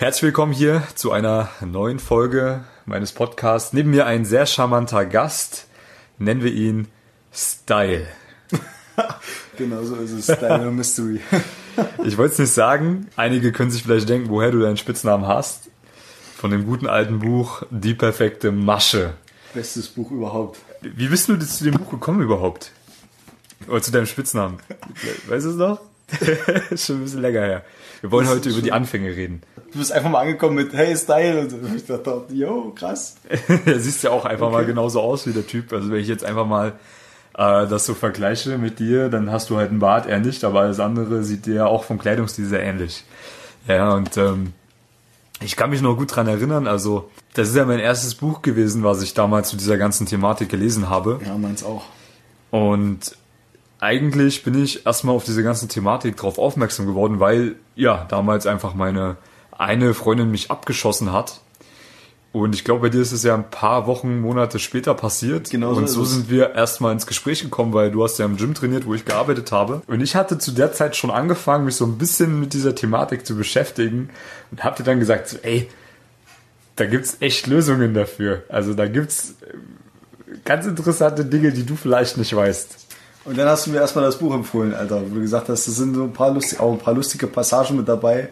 [0.00, 3.74] Herzlich willkommen hier zu einer neuen Folge meines Podcasts.
[3.74, 5.66] Neben mir ein sehr charmanter Gast.
[6.16, 6.88] Nennen wir ihn
[7.30, 8.06] Style.
[9.58, 10.24] genau so ist es.
[10.24, 11.20] Style no Mystery.
[12.06, 13.08] ich wollte es nicht sagen.
[13.16, 15.68] Einige können sich vielleicht denken, woher du deinen Spitznamen hast.
[16.34, 19.12] Von dem guten alten Buch Die perfekte Masche.
[19.52, 20.60] Bestes Buch überhaupt.
[20.80, 22.72] Wie bist du zu dem Buch gekommen überhaupt?
[23.68, 24.60] Oder zu deinem Spitznamen?
[25.28, 25.89] Weißt du es noch?
[26.76, 27.64] Schon ein bisschen länger her.
[28.00, 29.42] Wir wollen heute über die Anfänge reden.
[29.72, 31.58] Du bist einfach mal angekommen mit Hey Style und so.
[31.76, 33.16] Ich dachte, yo, krass.
[33.66, 34.56] er siehst ja auch einfach okay.
[34.56, 35.72] mal genauso aus wie der Typ.
[35.72, 36.72] Also wenn ich jetzt einfach mal
[37.34, 40.60] äh, das so vergleiche mit dir, dann hast du halt einen Bart, er nicht, aber
[40.60, 43.04] alles andere sieht dir ja auch vom Kleidungsstil sehr ähnlich.
[43.68, 44.52] Ja, und ähm,
[45.40, 48.82] ich kann mich noch gut dran erinnern, also das ist ja mein erstes Buch gewesen,
[48.82, 51.20] was ich damals zu dieser ganzen Thematik gelesen habe.
[51.24, 51.84] Ja, meins auch.
[52.50, 53.16] Und
[53.80, 58.74] eigentlich bin ich erstmal auf diese ganze Thematik drauf aufmerksam geworden, weil ja damals einfach
[58.74, 59.16] meine
[59.60, 61.40] eine Freundin mich abgeschossen hat.
[62.32, 65.50] Und ich glaube, bei dir ist es ja ein paar Wochen, Monate später passiert.
[65.50, 65.72] Genau.
[65.72, 68.86] Und so sind wir erstmal ins Gespräch gekommen, weil du hast ja im Gym trainiert,
[68.86, 69.82] wo ich gearbeitet habe.
[69.88, 73.26] Und ich hatte zu der Zeit schon angefangen, mich so ein bisschen mit dieser Thematik
[73.26, 74.10] zu beschäftigen
[74.52, 75.68] und hab dir dann gesagt, so, ey,
[76.76, 78.44] da gibt's echt Lösungen dafür.
[78.48, 79.56] Also da gibt's äh,
[80.44, 82.89] ganz interessante Dinge, die du vielleicht nicht weißt.
[83.30, 85.70] Und dann hast du mir erstmal das Buch empfohlen, Alter, wo du gesagt hast, da
[85.70, 88.28] sind so ein paar lustige, auch ein paar lustige Passagen mit dabei,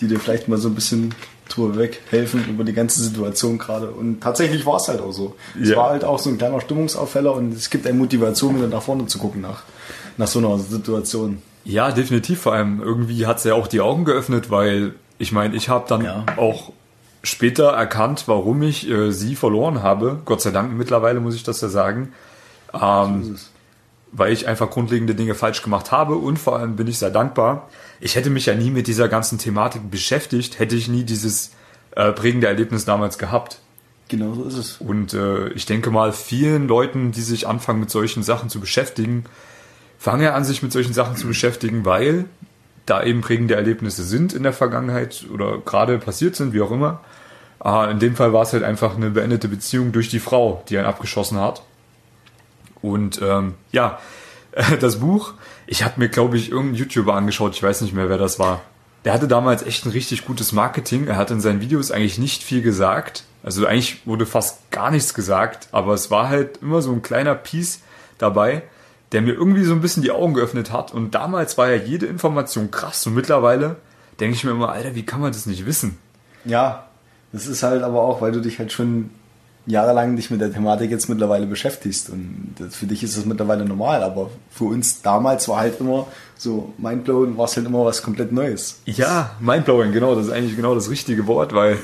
[0.00, 1.12] die dir vielleicht mal so ein bisschen
[1.48, 3.90] Tour weg helfen über die ganze Situation gerade.
[3.90, 5.34] Und tatsächlich war es halt auch so.
[5.56, 5.62] Ja.
[5.62, 8.82] Es war halt auch so ein kleiner Stimmungsauffäller und es gibt eine Motivation, wieder nach
[8.82, 9.64] vorne zu gucken nach,
[10.16, 11.42] nach so einer Situation.
[11.64, 12.42] Ja, definitiv.
[12.42, 15.86] Vor allem irgendwie hat es ja auch die Augen geöffnet, weil ich meine, ich habe
[15.88, 16.24] dann ja.
[16.36, 16.70] auch
[17.24, 20.20] später erkannt, warum ich äh, sie verloren habe.
[20.24, 22.12] Gott sei Dank mittlerweile muss ich das ja sagen.
[22.72, 23.55] Ähm, so
[24.12, 27.68] weil ich einfach grundlegende Dinge falsch gemacht habe und vor allem bin ich sehr dankbar.
[28.00, 31.52] Ich hätte mich ja nie mit dieser ganzen Thematik beschäftigt, hätte ich nie dieses
[31.92, 33.60] äh, prägende Erlebnis damals gehabt.
[34.08, 34.76] Genau so ist es.
[34.78, 39.24] Und äh, ich denke mal, vielen Leuten, die sich anfangen mit solchen Sachen zu beschäftigen,
[39.98, 42.26] fangen ja an, sich mit solchen Sachen zu beschäftigen, weil
[42.84, 47.00] da eben prägende Erlebnisse sind in der Vergangenheit oder gerade passiert sind, wie auch immer.
[47.64, 50.78] Äh, in dem Fall war es halt einfach eine beendete Beziehung durch die Frau, die
[50.78, 51.62] einen abgeschossen hat.
[52.86, 53.98] Und ähm, ja,
[54.80, 55.34] das Buch,
[55.66, 58.62] ich habe mir, glaube ich, irgendeinen YouTuber angeschaut, ich weiß nicht mehr, wer das war.
[59.04, 61.06] Der hatte damals echt ein richtig gutes Marketing.
[61.06, 63.24] Er hat in seinen Videos eigentlich nicht viel gesagt.
[63.44, 67.36] Also eigentlich wurde fast gar nichts gesagt, aber es war halt immer so ein kleiner
[67.36, 67.82] Piece
[68.18, 68.62] dabei,
[69.12, 70.92] der mir irgendwie so ein bisschen die Augen geöffnet hat.
[70.92, 73.76] Und damals war ja jede Information krass und mittlerweile
[74.18, 75.98] denke ich mir immer, Alter, wie kann man das nicht wissen?
[76.44, 76.88] Ja,
[77.32, 79.10] das ist halt aber auch, weil du dich halt schon
[79.66, 82.10] jahrelang dich mit der Thematik jetzt mittlerweile beschäftigst.
[82.10, 86.06] Und für dich ist das mittlerweile normal, aber für uns damals war halt immer
[86.36, 88.80] so mindblowing, war es halt immer was komplett Neues.
[88.84, 91.78] Ja, mindblowing, genau, das ist eigentlich genau das richtige Wort, weil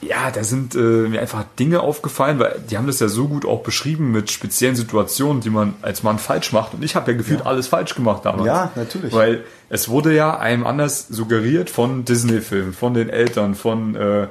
[0.00, 3.44] ja, da sind äh, mir einfach Dinge aufgefallen, weil die haben das ja so gut
[3.44, 6.74] auch beschrieben mit speziellen Situationen, die man als Mann falsch macht.
[6.74, 7.46] Und ich habe ja gefühlt ja.
[7.46, 8.46] alles falsch gemacht damals.
[8.46, 9.12] Ja, natürlich.
[9.12, 14.28] Weil es wurde ja einem anders suggeriert von Disney-Filmen, von den Eltern, von äh,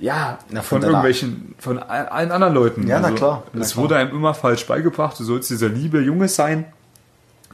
[0.00, 2.86] ja, na, von, von irgendwelchen, von allen anderen Leuten.
[2.86, 3.42] Ja, also, na klar.
[3.58, 3.82] Es klar.
[3.82, 6.64] wurde einem immer falsch beigebracht, du sollst dieser liebe Junge sein,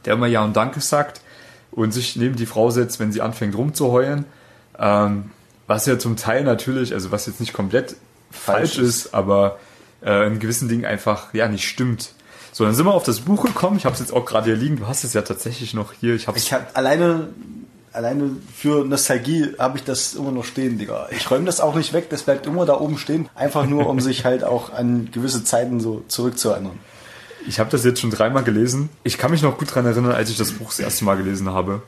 [0.05, 1.21] der immer Ja und Danke sagt
[1.71, 4.25] und sich neben die Frau setzt, wenn sie anfängt rumzuheulen.
[4.77, 5.31] Ähm,
[5.67, 7.95] was ja zum Teil natürlich, also was jetzt nicht komplett
[8.31, 9.59] falsch, falsch ist, ist, aber
[10.03, 12.13] äh, in gewissen Dingen einfach ja nicht stimmt.
[12.51, 13.77] So, dann sind wir auf das Buch gekommen.
[13.77, 14.77] Ich habe es jetzt auch gerade hier liegen.
[14.77, 16.13] Du hast es ja tatsächlich noch hier.
[16.13, 17.29] Ich habe ich hab alleine
[17.93, 21.07] alleine für Nostalgie habe ich das immer noch stehen, Digga.
[21.11, 23.99] Ich räume das auch nicht weg, das bleibt immer da oben stehen, einfach nur, um
[23.99, 26.77] sich halt auch an gewisse Zeiten so zurückzuerinnern.
[27.47, 28.89] Ich habe das jetzt schon dreimal gelesen.
[29.03, 31.49] Ich kann mich noch gut daran erinnern, als ich das Buch das erste Mal gelesen
[31.49, 31.81] habe.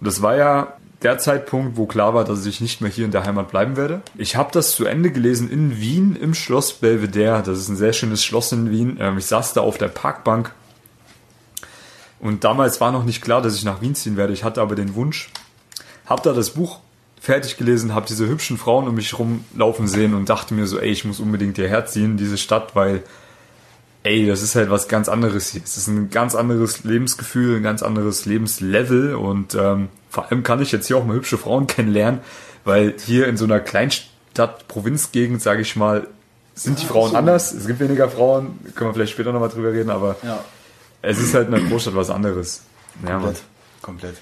[0.00, 3.24] das war ja der Zeitpunkt, wo klar war, dass ich nicht mehr hier in der
[3.24, 4.00] Heimat bleiben werde.
[4.16, 7.42] Ich habe das zu Ende gelesen in Wien im Schloss Belvedere.
[7.42, 8.96] Das ist ein sehr schönes Schloss in Wien.
[9.00, 10.52] Ähm, ich saß da auf der Parkbank
[12.26, 14.32] und damals war noch nicht klar, dass ich nach Wien ziehen werde.
[14.32, 15.30] Ich hatte aber den Wunsch,
[16.06, 16.80] habe da das Buch
[17.20, 20.90] fertig gelesen, habe diese hübschen Frauen um mich rumlaufen sehen und dachte mir so, ey,
[20.90, 23.02] ich muss unbedingt hierher ziehen, diese Stadt, weil,
[24.04, 25.62] ey, das ist halt was ganz anderes hier.
[25.64, 30.62] Es ist ein ganz anderes Lebensgefühl, ein ganz anderes Lebenslevel und ähm, vor allem kann
[30.62, 32.20] ich jetzt hier auch mal hübsche Frauen kennenlernen,
[32.64, 36.06] weil hier in so einer Kleinstadt, Provinzgegend, sage ich mal,
[36.54, 37.52] sind die Frauen anders.
[37.52, 40.42] Es gibt weniger Frauen, können wir vielleicht später nochmal drüber reden, aber ja
[41.06, 42.62] es ist halt in der Großstadt was anderes.
[43.04, 43.42] Ja, komplett.
[43.82, 44.16] Komplett.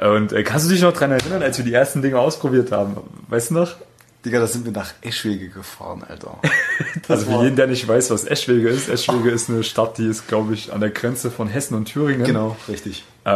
[0.00, 2.96] Und äh, kannst du dich noch daran erinnern, als wir die ersten Dinge ausprobiert haben?
[3.28, 3.76] Weißt du noch?
[4.24, 6.38] Digga, da sind wir nach Eschwege gefahren, Alter.
[7.08, 10.26] also für jeden, der nicht weiß, was Eschwege ist, Eschwege ist eine Stadt, die ist,
[10.26, 12.24] glaube ich, an der Grenze von Hessen und Thüringen.
[12.24, 13.04] Genau, richtig.
[13.24, 13.30] Äh,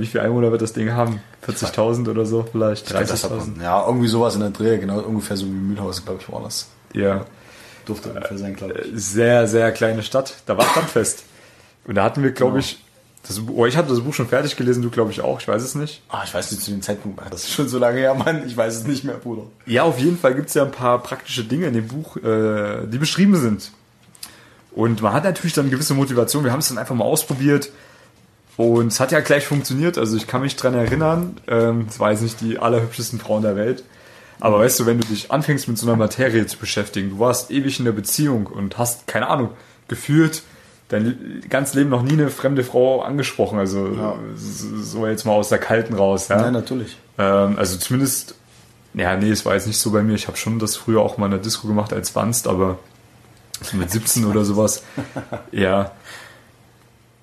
[0.00, 1.20] wie viele Einwohner wird das Ding haben?
[1.46, 2.88] 40.000 oder so vielleicht?
[2.90, 3.60] 30.000?
[3.62, 6.68] Ja, irgendwie sowas in der Dreh, genau, ungefähr so wie Mühlhausen, glaube ich, war das.
[6.94, 7.26] Ja.
[7.84, 9.04] Durfte ungefähr sein, glaube ich.
[9.04, 10.36] Sehr, sehr kleine Stadt.
[10.46, 11.24] Da war Stadtfest.
[11.88, 12.78] Und da hatten wir, glaube ich,
[13.26, 15.62] das, oh, ich hatte das Buch schon fertig gelesen, du glaube ich auch, ich weiß
[15.62, 16.02] es nicht.
[16.10, 18.54] Ah, ich weiß nicht zu dem Zeitpunkt, das ist schon so lange her, Mann, ich
[18.54, 19.44] weiß es nicht mehr, Bruder.
[19.64, 22.86] Ja, auf jeden Fall gibt es ja ein paar praktische Dinge in dem Buch, äh,
[22.86, 23.72] die beschrieben sind.
[24.72, 27.70] Und man hat natürlich dann eine gewisse Motivation, wir haben es dann einfach mal ausprobiert
[28.58, 32.10] und es hat ja gleich funktioniert, also ich kann mich dran erinnern, ähm, es war
[32.10, 33.82] jetzt nicht die allerhübschesten Frauen der Welt,
[34.40, 37.50] aber weißt du, wenn du dich anfängst mit so einer Materie zu beschäftigen, du warst
[37.50, 39.52] ewig in der Beziehung und hast, keine Ahnung,
[39.88, 40.42] gefühlt
[40.88, 44.14] dein ganzes Leben noch nie eine fremde Frau angesprochen, also ja.
[44.36, 46.28] so jetzt mal aus der Kalten raus.
[46.28, 46.40] Ja?
[46.40, 46.96] Nein, natürlich.
[47.18, 48.34] Ähm, also zumindest,
[48.94, 50.14] ja, nee, es war jetzt nicht so bei mir.
[50.14, 52.78] Ich habe schon das früher auch mal in der Disco gemacht als Wanst, aber
[53.60, 54.82] so mit 17 oder sowas.
[55.52, 55.92] ja.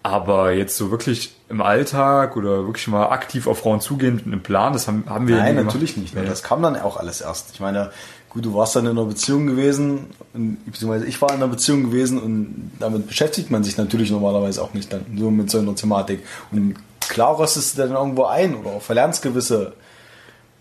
[0.04, 4.44] Aber jetzt so wirklich im Alltag oder wirklich mal aktiv auf Frauen zugehen mit einem
[4.44, 6.14] Plan, das haben, haben wir Nein, natürlich nicht.
[6.14, 6.22] Ne?
[6.22, 6.30] Ja.
[6.30, 7.52] Das kam dann auch alles erst.
[7.54, 7.92] Ich meine,
[8.36, 11.84] gut, du warst dann in einer Beziehung gewesen, und, beziehungsweise ich war in einer Beziehung
[11.84, 15.74] gewesen und damit beschäftigt man sich natürlich normalerweise auch nicht dann so mit so einer
[15.74, 16.20] Thematik.
[16.52, 19.74] Und klar rostest du dann irgendwo ein oder verlernst gewisse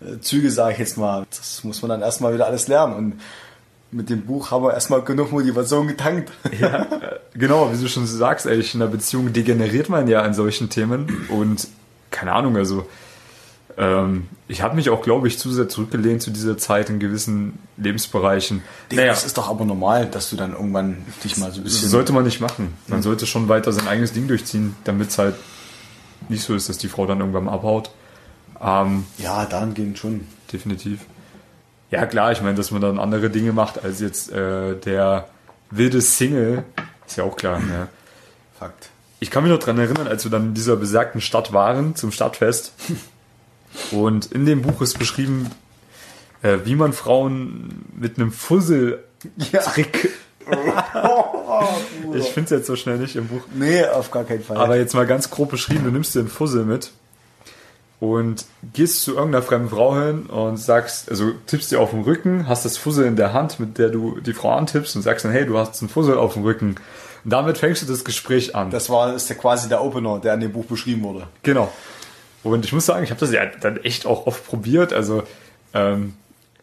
[0.01, 1.25] äh, Züge, sage ich jetzt mal.
[1.29, 2.95] Das muss man dann erstmal wieder alles lernen.
[2.95, 3.21] Und
[3.91, 6.31] mit dem Buch haben wir erstmal genug Motivation getankt.
[6.57, 6.87] Ja,
[7.33, 11.27] genau, wie du schon sagst, ey, in einer Beziehung degeneriert man ja an solchen Themen
[11.27, 11.67] und
[12.09, 12.87] keine Ahnung, also
[13.77, 17.59] ähm, ich habe mich auch, glaube ich, zu sehr zurückgelehnt zu dieser Zeit in gewissen
[17.77, 18.61] Lebensbereichen.
[18.91, 21.81] Naja, das ist doch aber normal, dass du dann irgendwann dich mal so ein bisschen.
[21.81, 22.73] Das sollte man nicht machen.
[22.87, 23.03] Man mhm.
[23.03, 25.35] sollte schon weiter sein eigenes Ding durchziehen, damit es halt
[26.29, 27.91] nicht so ist, dass die Frau dann irgendwann abhaut.
[28.61, 30.27] Ähm, ja, dahingehend schon.
[30.51, 31.01] Definitiv.
[31.91, 35.27] Ja, klar, ich meine, dass man dann andere Dinge macht als jetzt äh, der
[35.69, 36.63] wilde Single,
[37.05, 37.59] ist ja auch klar.
[37.59, 37.87] Ja.
[38.57, 38.89] Fakt.
[39.19, 42.11] Ich kann mich noch dran erinnern, als wir dann in dieser besagten Stadt waren, zum
[42.11, 42.73] Stadtfest.
[43.91, 45.49] Und in dem Buch ist beschrieben,
[46.41, 50.09] äh, wie man Frauen mit einem Fussel-Trick.
[50.11, 50.11] Ja.
[52.13, 53.41] ich finde es jetzt so schnell nicht im Buch.
[53.53, 54.57] Nee, auf gar keinen Fall.
[54.57, 56.91] Aber jetzt mal ganz grob beschrieben, du nimmst dir einen Fussel mit
[57.99, 62.47] und gehst zu irgendeiner fremden Frau hin und sagst, also tippst dir auf den Rücken,
[62.47, 65.31] hast das Fussel in der Hand, mit der du die Frau antippst und sagst dann,
[65.31, 66.75] hey, du hast einen Fussel auf dem Rücken.
[67.23, 68.69] Und damit fängst du das Gespräch an.
[68.69, 71.27] Das war ist ja quasi der Opener, der in dem Buch beschrieben wurde.
[71.41, 71.71] Genau.
[72.45, 74.93] Und ich muss sagen, ich habe das ja dann echt auch oft probiert.
[74.93, 75.23] Also
[75.73, 76.13] ähm,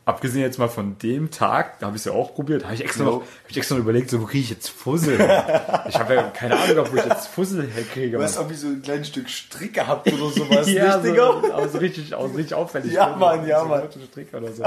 [0.04, 2.84] abgesehen jetzt mal von dem Tag, da habe ich es ja auch probiert, habe ich
[2.84, 5.14] extra noch, hab ich extra noch überlegt, so wo kriege ich jetzt Fussel?
[5.88, 8.16] ich habe ja keine Ahnung, wo ich jetzt Fussel herkriege.
[8.16, 11.68] Du hast irgendwie so ein kleines Stück Strick gehabt oder sowas, ja, nicht, so, aber
[11.68, 12.92] so richtig, auch richtig auffällig.
[12.92, 13.82] Ja, Mann, ja, Mann.
[14.10, 14.64] Strick oder so.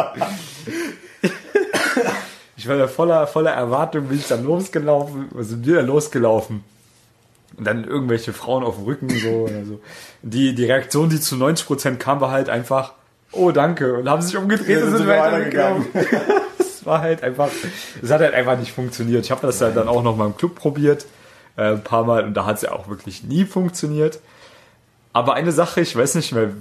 [2.57, 6.74] ich war ja voller, voller Erwartung, bin ich dann losgelaufen, sind wir da losgelaufen?
[7.57, 9.79] Und dann irgendwelche Frauen auf dem Rücken so oder so.
[10.21, 12.93] Die, die Reaktion, die zu 90% kam, war halt einfach,
[13.31, 15.85] oh danke, und haben sich umgedreht und sind weitergegangen.
[16.59, 17.49] Es war halt einfach,
[18.03, 19.25] es hat halt einfach nicht funktioniert.
[19.25, 21.07] Ich habe das halt dann auch noch mal im Club probiert,
[21.57, 24.19] äh, ein paar Mal, und da hat es ja auch wirklich nie funktioniert.
[25.11, 26.51] Aber eine Sache, ich weiß nicht mehr,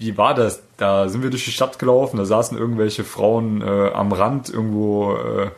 [0.00, 0.62] wie war das?
[0.78, 5.14] Da sind wir durch die Stadt gelaufen, da saßen irgendwelche Frauen äh, am Rand irgendwo
[5.14, 5.50] äh,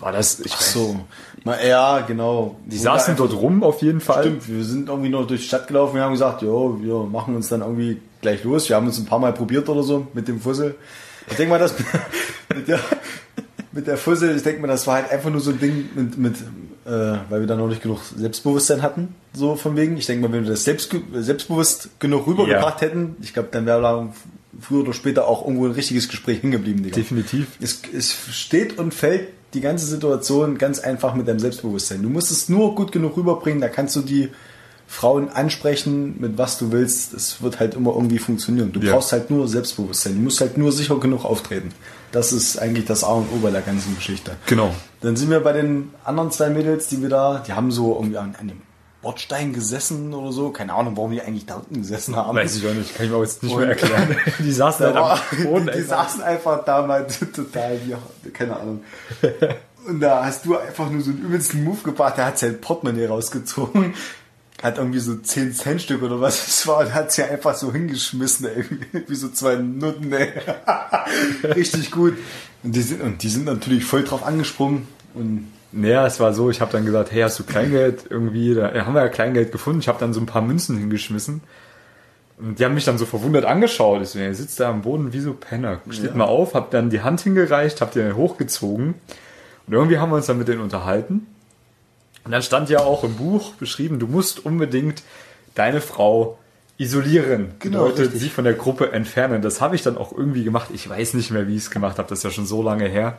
[0.00, 0.40] war das?
[0.40, 1.00] Ich Ach so.
[1.44, 2.56] Ja, genau.
[2.66, 4.24] Die saßen dort rum auf jeden Fall.
[4.24, 7.34] Stimmt, wir sind irgendwie noch durch die Stadt gelaufen und haben gesagt, jo, wir machen
[7.34, 8.68] uns dann irgendwie gleich los.
[8.68, 10.74] Wir haben uns ein paar Mal probiert oder so mit dem Fussel.
[11.30, 11.74] Ich denke mal, das
[12.54, 12.80] mit der,
[13.72, 16.18] mit der Fussel, ich denke mal, das war halt einfach nur so ein Ding mit,
[16.18, 16.36] mit
[16.86, 19.96] äh, weil wir da noch nicht genug Selbstbewusstsein hatten, so von wegen.
[19.96, 22.88] Ich denke mal, wenn wir das selbst, selbstbewusst genug rübergebracht ja.
[22.88, 24.12] hätten, ich glaube, dann wäre da
[24.60, 26.82] früher oder später auch irgendwo ein richtiges Gespräch hingeblieben.
[26.82, 26.96] Digga.
[26.96, 27.48] Definitiv.
[27.60, 32.02] Es, es steht und fällt die ganze Situation ganz einfach mit deinem Selbstbewusstsein.
[32.02, 34.30] Du musst es nur gut genug rüberbringen, da kannst du die
[34.86, 37.14] Frauen ansprechen, mit was du willst.
[37.14, 38.72] Es wird halt immer irgendwie funktionieren.
[38.72, 38.92] Du ja.
[38.92, 40.16] brauchst halt nur Selbstbewusstsein.
[40.16, 41.70] Du musst halt nur sicher genug auftreten.
[42.10, 44.32] Das ist eigentlich das A und O bei der ganzen Geschichte.
[44.46, 44.74] Genau.
[45.00, 48.18] Dann sind wir bei den anderen zwei Mädels, die wir da, die haben so irgendwie
[48.18, 48.62] an, an dem
[49.02, 50.50] Bordstein gesessen oder so.
[50.50, 52.36] Keine Ahnung, warum die eigentlich da unten gesessen haben.
[52.36, 54.16] Weiß ich auch nicht, kann ich mir auch jetzt nicht und mehr erklären.
[54.38, 55.66] die saßen halt am Boden.
[55.66, 56.04] Die einfach.
[56.04, 58.84] saßen einfach da mal total, wie, keine Ahnung.
[59.86, 62.18] Und da hast du einfach nur so einen übelsten Move gebracht.
[62.18, 63.94] Der hat sein Portemonnaie rausgezogen.
[64.62, 67.72] Hat irgendwie so 10 Cent Stück oder was es war und hat sie einfach so
[67.72, 68.64] hingeschmissen, ey.
[69.08, 70.30] Wie so zwei Nutten, ey.
[71.44, 72.18] Richtig gut.
[72.62, 76.50] Und die sind, und die sind natürlich voll drauf angesprungen und naja, es war so,
[76.50, 78.54] ich habe dann gesagt, hey, hast du Kleingeld irgendwie?
[78.54, 79.80] Da haben wir ja Kleingeld gefunden.
[79.80, 81.42] Ich habe dann so ein paar Münzen hingeschmissen.
[82.38, 84.02] Und die haben mich dann so verwundert angeschaut.
[84.02, 85.80] Ich er sitzt da am Boden wie so Penner.
[85.90, 86.16] Steht Ja.
[86.16, 88.94] mal auf, hab dann die Hand hingereicht, hab den hochgezogen.
[89.66, 91.26] Und irgendwie haben wir uns dann mit denen unterhalten.
[92.24, 95.02] Und dann stand ja auch im Buch beschrieben, du musst unbedingt
[95.54, 96.38] deine Frau
[96.78, 97.52] isolieren.
[97.58, 98.22] Genau, Bedeutet, richtig.
[98.22, 99.42] sie von der Gruppe entfernen.
[99.42, 100.70] Das habe ich dann auch irgendwie gemacht.
[100.72, 102.08] Ich weiß nicht mehr, wie ich es gemacht habe.
[102.08, 103.18] Das ist ja schon so lange her.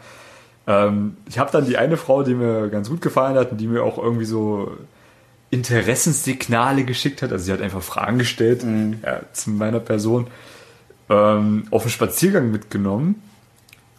[0.68, 3.68] Ähm, ich habe dann die eine Frau, die mir ganz gut gefallen hat und die
[3.68, 4.72] mir auch irgendwie so
[5.50, 7.32] Interessenssignale geschickt hat.
[7.32, 9.00] Also sie hat einfach Fragen gestellt Mhm.
[9.04, 10.28] ja, zu meiner Person.
[11.10, 13.22] Ähm, auf einen Spaziergang mitgenommen.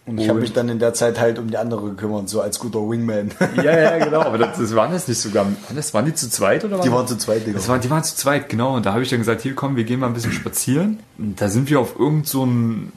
[0.04, 2.59] Und ich habe mich dann in der Zeit halt um die andere gekümmert, so als
[2.59, 3.31] guter Wingman.
[3.57, 4.23] Ja, ja, genau.
[4.23, 5.47] Aber das, das waren das nicht sogar.
[5.76, 6.85] Das, waren die zu zweit oder was?
[6.85, 7.59] Die waren zu zweit, Digga.
[7.59, 8.75] Das waren, die waren zu zweit, genau.
[8.75, 10.99] Und da habe ich dann gesagt, hier komm, wir gehen mal ein bisschen spazieren.
[11.19, 12.92] Und da sind wir auf irgend so einen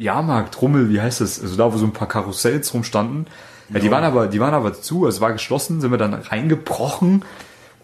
[0.00, 1.40] Jahrmarkt, Rummel, wie heißt das?
[1.40, 3.26] Also da, wo so ein paar Karussells rumstanden.
[3.72, 6.14] Ja, die waren aber, die waren aber zu, also es war geschlossen, sind wir dann
[6.14, 7.24] reingebrochen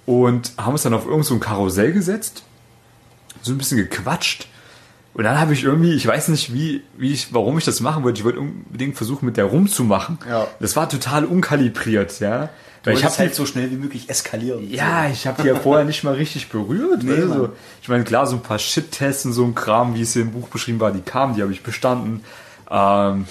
[0.05, 2.43] und haben uns dann auf irgend so ein Karussell gesetzt,
[3.43, 4.49] so ein bisschen gequatscht.
[5.15, 8.05] Und dann habe ich irgendwie, ich weiß nicht, wie, wie ich, warum ich das machen
[8.05, 8.19] wollte.
[8.19, 10.19] Ich wollte unbedingt versuchen, mit der rumzumachen.
[10.29, 10.47] Ja.
[10.61, 12.51] Das war total unkalibriert, ja.
[12.87, 14.71] Weil ich hab habe halt so schnell wie möglich eskalieren.
[14.71, 17.03] ja, ich habe die ja vorher nicht mal richtig berührt.
[17.03, 17.49] Nee, also,
[17.83, 20.31] ich meine, klar, so ein paar Shit-Tests und so ein Kram, wie es hier im
[20.31, 22.23] Buch beschrieben war, die kamen, die habe ich bestanden.
[22.71, 23.27] Ähm,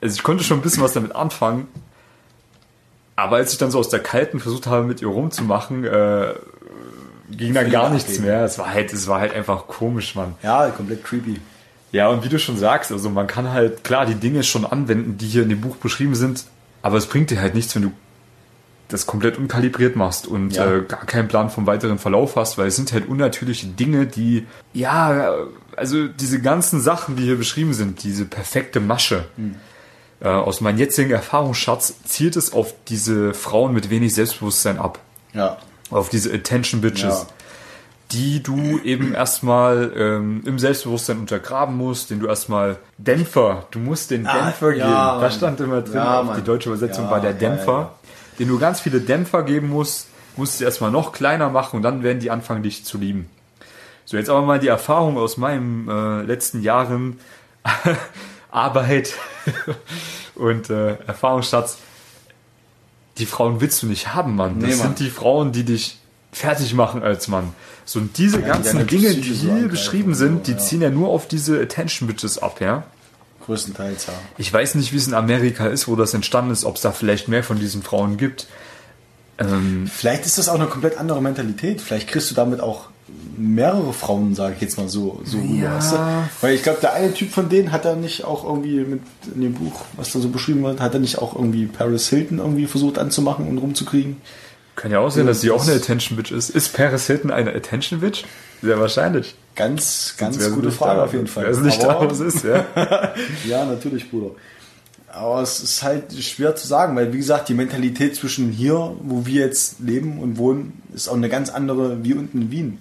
[0.00, 1.68] also ich konnte schon ein bisschen was damit anfangen.
[3.14, 6.34] Aber als ich dann so aus der Kalten versucht habe, mit ihr rumzumachen, äh,
[7.30, 8.44] ging dann gar nichts mehr.
[8.44, 10.34] Es war halt, es war halt einfach komisch, Mann.
[10.42, 11.40] Ja, komplett creepy.
[11.92, 15.18] Ja, und wie du schon sagst, also man kann halt klar die Dinge schon anwenden,
[15.18, 16.44] die hier in dem Buch beschrieben sind,
[16.80, 17.92] aber es bringt dir halt nichts, wenn du
[18.92, 20.70] das komplett unkalibriert machst und Ja.
[20.70, 24.46] äh, gar keinen Plan vom weiteren Verlauf hast, weil es sind halt unnatürliche Dinge, die,
[24.72, 25.34] ja,
[25.76, 29.24] also diese ganzen Sachen, die hier beschrieben sind, diese perfekte Masche,
[30.20, 34.98] äh, aus meinem jetzigen Erfahrungsschatz zielt es auf diese Frauen mit wenig Selbstbewusstsein ab
[35.32, 35.56] Ja.
[35.90, 37.26] auf diese Attention Bitches, Ja.
[38.12, 44.10] die du eben erstmal ähm, im Selbstbewusstsein untergraben musst, den du erstmal Dämpfer, du musst
[44.10, 44.84] den Ah, Dämpfer ja,
[45.14, 45.20] geben.
[45.22, 47.94] Da stand immer drin, Ja, auf die deutsche Übersetzung Ja, war der Dämpfer.
[48.38, 52.02] Den du ganz viele Dämpfer geben musst, musst du erstmal noch kleiner machen und dann
[52.02, 53.28] werden die anfangen, dich zu lieben.
[54.04, 57.18] So, jetzt aber mal die Erfahrung aus meinen äh, letzten Jahren
[58.50, 59.14] Arbeit
[60.34, 61.78] und äh, Erfahrungsschatz.
[63.18, 64.58] Die Frauen willst du nicht haben, Mann.
[64.60, 64.86] Das Nee, Mann.
[64.88, 65.98] sind die Frauen, die dich
[66.32, 67.54] fertig machen als Mann.
[67.84, 70.58] So, und diese die ganzen Dinge, die Psyche so hier beschrieben sind, die ja.
[70.58, 72.84] ziehen ja nur auf diese Attention Bitches ab, ja.
[73.44, 74.12] Größtenteils, ja.
[74.38, 76.92] Ich weiß nicht, wie es in Amerika ist, wo das entstanden ist, ob es da
[76.92, 78.46] vielleicht mehr von diesen Frauen gibt.
[79.38, 81.80] Ähm, Vielleicht ist das auch eine komplett andere Mentalität.
[81.80, 82.88] Vielleicht kriegst du damit auch
[83.36, 85.54] mehrere Frauen, sage ich jetzt mal so, so rüber.
[85.54, 85.76] Ja.
[85.76, 85.98] Weißt du?
[86.40, 89.00] Weil ich glaube, der eine Typ von denen hat er nicht auch irgendwie mit
[89.34, 92.38] in dem Buch, was da so beschrieben wird, hat er nicht auch irgendwie Paris Hilton
[92.38, 94.16] irgendwie versucht anzumachen und rumzukriegen?
[94.74, 96.50] kann ja auch sein, dass sie auch eine Attention Bitch ist.
[96.50, 98.24] Ist Paris Hilton eine Attention Bitch?
[98.62, 99.34] Sehr wahrscheinlich.
[99.54, 101.44] Ganz, ganz sie gute Frage da- auf jeden Fall.
[101.46, 102.64] Wer sie nicht da, Aber- was ist, ja.
[103.46, 104.30] Ja, natürlich, Bruder.
[105.12, 109.26] Aber es ist halt schwer zu sagen, weil wie gesagt, die Mentalität zwischen hier, wo
[109.26, 112.78] wir jetzt leben und wohnen, ist auch eine ganz andere wie unten in Wien.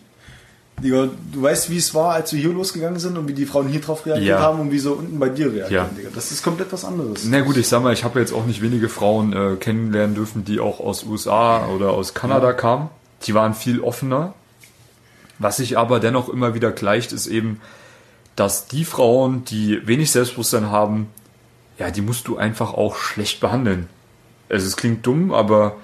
[0.81, 3.67] Digga, du weißt, wie es war, als wir hier losgegangen sind und wie die Frauen
[3.67, 4.39] hier drauf reagiert Ja.
[4.39, 5.89] haben und wie so unten bei dir reagieren, Ja.
[5.95, 6.09] Digga.
[6.15, 7.23] Das ist komplett was anderes.
[7.25, 10.45] Na gut, ich sag mal, ich habe jetzt auch nicht wenige Frauen äh, kennenlernen dürfen,
[10.45, 12.89] die auch aus USA oder aus Kanada kamen.
[13.27, 14.33] Die waren viel offener.
[15.41, 17.59] Was sich aber dennoch immer wieder gleicht, ist eben,
[18.35, 21.07] dass die Frauen, die wenig Selbstbewusstsein haben,
[21.77, 23.87] ja, die musst du einfach auch schlecht behandeln.
[24.49, 25.77] Also es klingt dumm, aber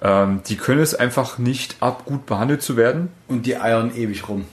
[0.00, 3.08] ähm, die können es einfach nicht ab, gut behandelt zu werden.
[3.28, 4.44] Und die eiern ewig rum.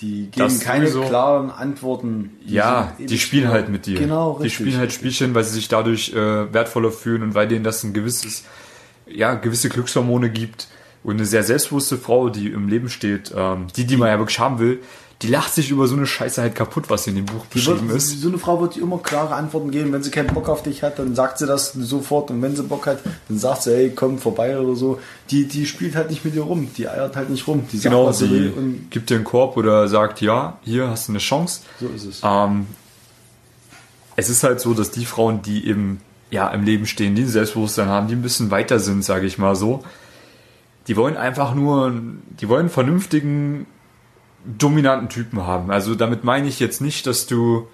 [0.00, 1.08] Die geben Das keine sowieso.
[1.08, 2.30] klaren Antworten.
[2.46, 3.98] Ja, sind die spielen halt mit dir.
[3.98, 4.66] Genau, Die richtig.
[4.66, 7.92] spielen halt Spielchen, weil sie sich dadurch äh, wertvoller fühlen und weil denen das ein
[7.92, 8.44] gewisses,
[9.06, 10.68] ja, gewisse Glückshormone gibt.
[11.02, 14.38] Und eine sehr selbstbewusste Frau, die im Leben steht, ähm, die, die man ja wirklich
[14.38, 14.80] haben will,
[15.22, 17.76] die lacht sich über so eine Scheiße halt kaputt, was in dem Buch Die wird,
[17.78, 18.20] beschrieben ist.
[18.22, 19.92] So eine Frau wird dir immer klare Antworten geben.
[19.92, 22.30] Wenn sie keinen Bock auf dich hat, dann sagt sie das sofort.
[22.30, 24.98] Und wenn sie Bock hat, dann sagt sie, hey, komm vorbei oder so.
[25.30, 26.70] Die, die spielt halt nicht mit dir rum.
[26.76, 27.64] Die eiert halt nicht rum.
[27.70, 28.52] Die sagt, Genau, was sie sie will.
[28.56, 31.60] Und gibt dir einen Korb oder sagt, ja, hier hast du eine Chance.
[31.78, 32.20] so ist es.
[32.24, 32.66] Ähm,
[34.16, 37.28] es ist halt so, dass die Frauen, die eben ja im Leben stehen, die ein
[37.28, 39.82] Selbstbewusstsein haben, die ein bisschen weiter sind, sage ich mal so,
[40.90, 41.92] die wollen einfach nur,
[42.40, 43.68] die wollen vernünftigen,
[44.44, 45.70] dominanten Typen haben.
[45.70, 47.68] Also damit meine ich jetzt nicht, dass du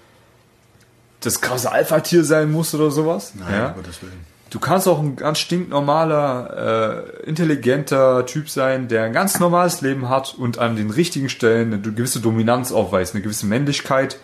[1.21, 3.33] das krasse Alpha-Tier sein musst oder sowas.
[3.51, 3.69] ja?
[3.69, 4.19] um Gottes Willen.
[4.51, 10.09] Du kannst auch ein ganz stinknormaler, äh, intelligenter Typ sein, der ein ganz normales Leben
[10.09, 14.19] hat und an den richtigen Stellen eine gewisse Dominanz aufweist, eine gewisse Männlichkeit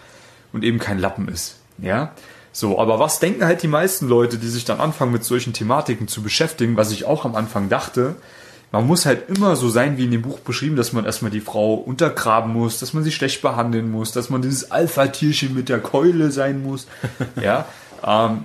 [0.51, 1.57] und eben kein Lappen ist.
[1.79, 2.11] Ja?
[2.51, 6.07] So, aber was denken halt die meisten Leute, die sich dann anfangen mit solchen Thematiken
[6.07, 8.17] zu beschäftigen, was ich auch am Anfang dachte,
[8.73, 11.41] man muss halt immer so sein, wie in dem Buch beschrieben, dass man erstmal die
[11.41, 15.79] Frau untergraben muss, dass man sie schlecht behandeln muss, dass man dieses Alpha-Tierchen mit der
[15.79, 16.87] Keule sein muss.
[17.41, 17.65] ja,
[18.03, 18.43] ähm,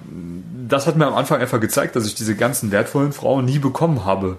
[0.68, 4.04] das hat mir am Anfang einfach gezeigt, dass ich diese ganzen wertvollen Frauen nie bekommen
[4.04, 4.36] habe.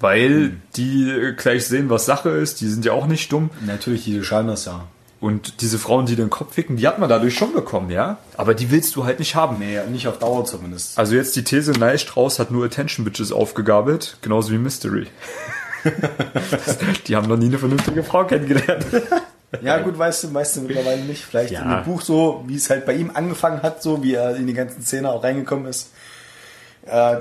[0.00, 0.62] Weil hm.
[0.76, 3.50] die gleich sehen, was Sache ist, die sind ja auch nicht dumm.
[3.66, 4.86] Natürlich, die scheinen das ja.
[5.20, 8.18] Und diese Frauen, die den Kopf ficken, die hat man dadurch schon bekommen, ja?
[8.36, 9.58] Aber die willst du halt nicht haben.
[9.58, 10.96] Nee, nicht auf Dauer zumindest.
[10.96, 15.08] Also jetzt die These, Nice Strauß hat nur Attention Bitches aufgegabelt, genauso wie Mystery.
[17.06, 18.86] die haben noch nie eine vernünftige Frau kennengelernt.
[19.60, 21.24] ja, gut, weißt du, weißt du mittlerweile nicht.
[21.24, 21.62] Vielleicht ja.
[21.62, 24.46] in dem Buch so, wie es halt bei ihm angefangen hat, so wie er in
[24.46, 25.90] die ganzen Szene auch reingekommen ist.
[26.86, 27.18] Äh,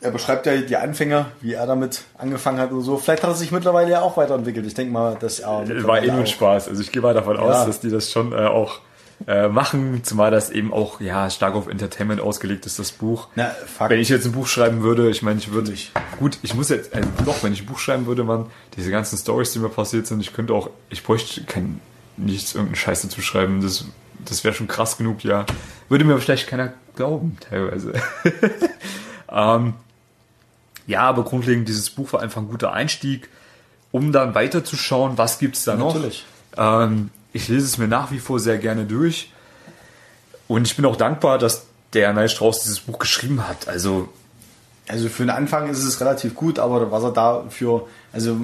[0.00, 2.96] er beschreibt ja die Anfänger, wie er damit angefangen hat und so.
[2.96, 4.66] Vielleicht hat er sich mittlerweile ja auch weiterentwickelt.
[4.66, 5.64] Ich denke mal, dass er.
[5.86, 6.68] War eh nur Spaß.
[6.68, 7.42] Also ich gehe mal davon ja.
[7.42, 8.80] aus, dass die das schon äh, auch
[9.26, 13.28] äh, machen, zumal das eben auch ja stark auf Entertainment ausgelegt ist, das Buch.
[13.34, 13.54] Na,
[13.88, 15.92] wenn ich jetzt ein Buch schreiben würde, ich meine, ich würde ich.
[16.18, 19.18] Gut, ich muss jetzt, äh, doch, wenn ich ein Buch schreiben würde, man, diese ganzen
[19.18, 21.80] Stories, die mir passiert sind, ich könnte auch, ich bräuchte kein
[22.16, 23.60] nichts, irgendeinen Scheiße zu schreiben.
[23.60, 23.84] Das,
[24.24, 25.46] das wäre schon krass genug, ja.
[25.88, 27.94] Würde mir vielleicht keiner glauben, teilweise.
[29.30, 29.74] ähm,
[30.86, 33.28] ja, aber grundlegend, dieses Buch war einfach ein guter Einstieg,
[33.92, 35.94] um dann weiterzuschauen, was gibt es da noch.
[35.94, 36.24] Natürlich.
[36.56, 39.32] Ähm, ich lese es mir nach wie vor sehr gerne durch.
[40.48, 43.68] Und ich bin auch dankbar, dass der Neil Strauß dieses Buch geschrieben hat.
[43.68, 44.08] Also,
[44.88, 48.36] also für den Anfang ist es relativ gut, aber was er da für, also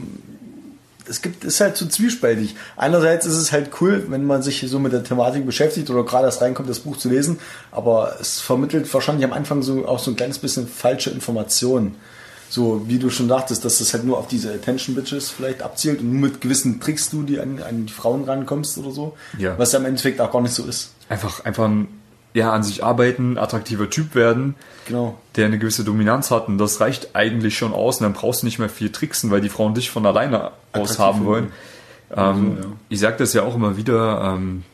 [1.08, 2.56] es gibt, ist halt so zwiespältig.
[2.76, 6.26] Einerseits ist es halt cool, wenn man sich so mit der Thematik beschäftigt oder gerade
[6.26, 7.38] erst reinkommt, das Buch zu lesen,
[7.70, 11.96] aber es vermittelt wahrscheinlich am Anfang so auch so ein kleines bisschen falsche Informationen
[12.48, 16.00] so wie du schon dachtest, dass das halt nur auf diese Attention Bitches vielleicht abzielt
[16.00, 19.16] und nur mit gewissen Tricks du die an, an die Frauen rankommst oder so.
[19.38, 19.58] Ja.
[19.58, 20.92] Was ja im Endeffekt auch gar nicht so ist.
[21.08, 21.70] Einfach, einfach
[22.34, 25.18] ja, an sich arbeiten, attraktiver Typ werden, genau.
[25.36, 26.48] der eine gewisse Dominanz hat.
[26.48, 27.98] Und das reicht eigentlich schon aus.
[27.98, 30.98] Und dann brauchst du nicht mehr viel tricksen, weil die Frauen dich von alleine aus
[30.98, 31.52] haben wollen.
[32.14, 32.74] Ähm, also, ja.
[32.90, 34.34] Ich sage das ja auch immer wieder.
[34.36, 34.64] Ähm,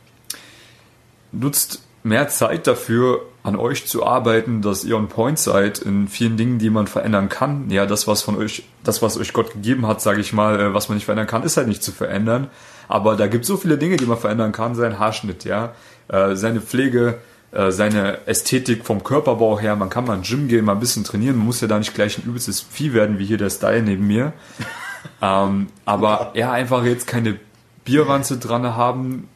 [1.31, 6.37] nutzt mehr Zeit dafür, an euch zu arbeiten, dass ihr on point seid in vielen
[6.37, 7.71] Dingen, die man verändern kann.
[7.71, 10.75] Ja, das, was von euch, das, was euch Gott gegeben hat, sage ich mal, äh,
[10.75, 12.49] was man nicht verändern kann, ist halt nicht zu verändern.
[12.89, 14.75] Aber da gibt es so viele Dinge, die man verändern kann.
[14.75, 15.73] Sein Haarschnitt, ja,
[16.09, 17.19] äh, seine Pflege,
[17.51, 19.75] äh, seine Ästhetik vom Körperbau her.
[19.75, 21.37] Man kann mal ins Gym gehen, mal ein bisschen trainieren.
[21.37, 24.07] Man muss ja da nicht gleich ein übelstes Vieh werden, wie hier der Style neben
[24.07, 24.33] mir.
[25.23, 27.41] ähm, aber ja, einfach jetzt keine
[27.85, 29.29] Bierwanze dran haben.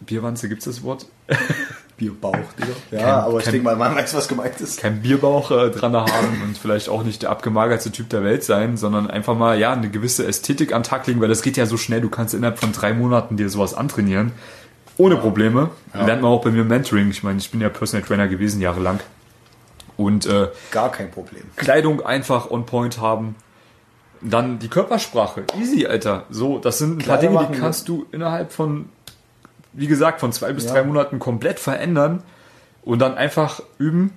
[0.00, 1.06] Bierwanze, gibt's das Wort?
[2.00, 2.72] Bierbauch, Digga.
[2.92, 4.80] Ja, kein, aber ich denke mal, man weiß, was gemeint ist.
[4.80, 8.78] Kein Bierbauch äh, dran haben und vielleicht auch nicht der abgemagerte Typ der Welt sein,
[8.78, 11.76] sondern einfach mal, ja, eine gewisse Ästhetik an Tag legen, weil das geht ja so
[11.76, 14.32] schnell, du kannst innerhalb von drei Monaten dir sowas antrainieren.
[14.96, 15.20] Ohne ja.
[15.20, 15.68] Probleme.
[15.92, 16.06] Ja.
[16.06, 17.10] Lernt man auch bei mir Mentoring.
[17.10, 19.00] Ich meine, ich bin ja Personal Trainer gewesen, jahrelang.
[19.98, 21.42] Und äh, gar kein Problem.
[21.56, 23.34] Kleidung einfach on point haben.
[24.22, 25.44] Dann die Körpersprache.
[25.60, 26.24] Easy, Alter.
[26.30, 28.88] So, das sind ein Kleider paar Dinge, die kannst du innerhalb von
[29.72, 30.72] wie gesagt, von zwei bis ja.
[30.72, 32.22] drei Monaten komplett verändern
[32.82, 34.12] und dann einfach üben.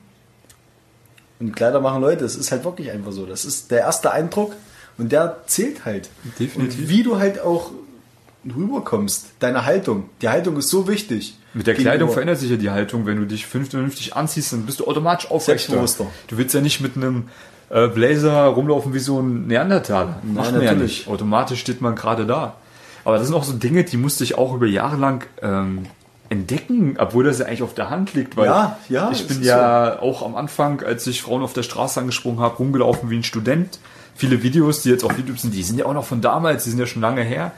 [1.39, 3.25] Und Kleider machen Leute, es ist halt wirklich einfach so.
[3.25, 4.53] Das ist der erste Eindruck
[4.97, 6.09] und der zählt halt.
[6.39, 6.79] Definitiv.
[6.81, 7.71] Und wie du halt auch
[8.45, 10.09] rüberkommst, deine Haltung.
[10.21, 11.37] Die Haltung ist so wichtig.
[11.53, 13.05] Mit der Kleidung verändert sich ja die Haltung.
[13.05, 15.85] Wenn du dich vernünftig anziehst, dann bist du automatisch aufrechter.
[16.27, 17.29] Du willst ja nicht mit einem
[17.69, 20.19] äh, Blazer rumlaufen wie so ein Neandertaler.
[20.23, 21.07] Macht man ja nicht.
[21.07, 22.55] Automatisch steht man gerade da.
[23.05, 25.85] Aber das sind auch so Dinge, die musste ich auch über Jahre lang ähm,
[26.29, 29.93] entdecken, obwohl das ja eigentlich auf der Hand liegt, weil ja, ja, ich bin ja
[29.93, 29.99] so.
[29.99, 33.79] auch am Anfang, als ich Frauen auf der Straße angesprungen habe, rumgelaufen wie ein Student.
[34.15, 36.69] Viele Videos, die jetzt auf YouTube sind, die sind ja auch noch von damals, die
[36.69, 37.51] sind ja schon lange her.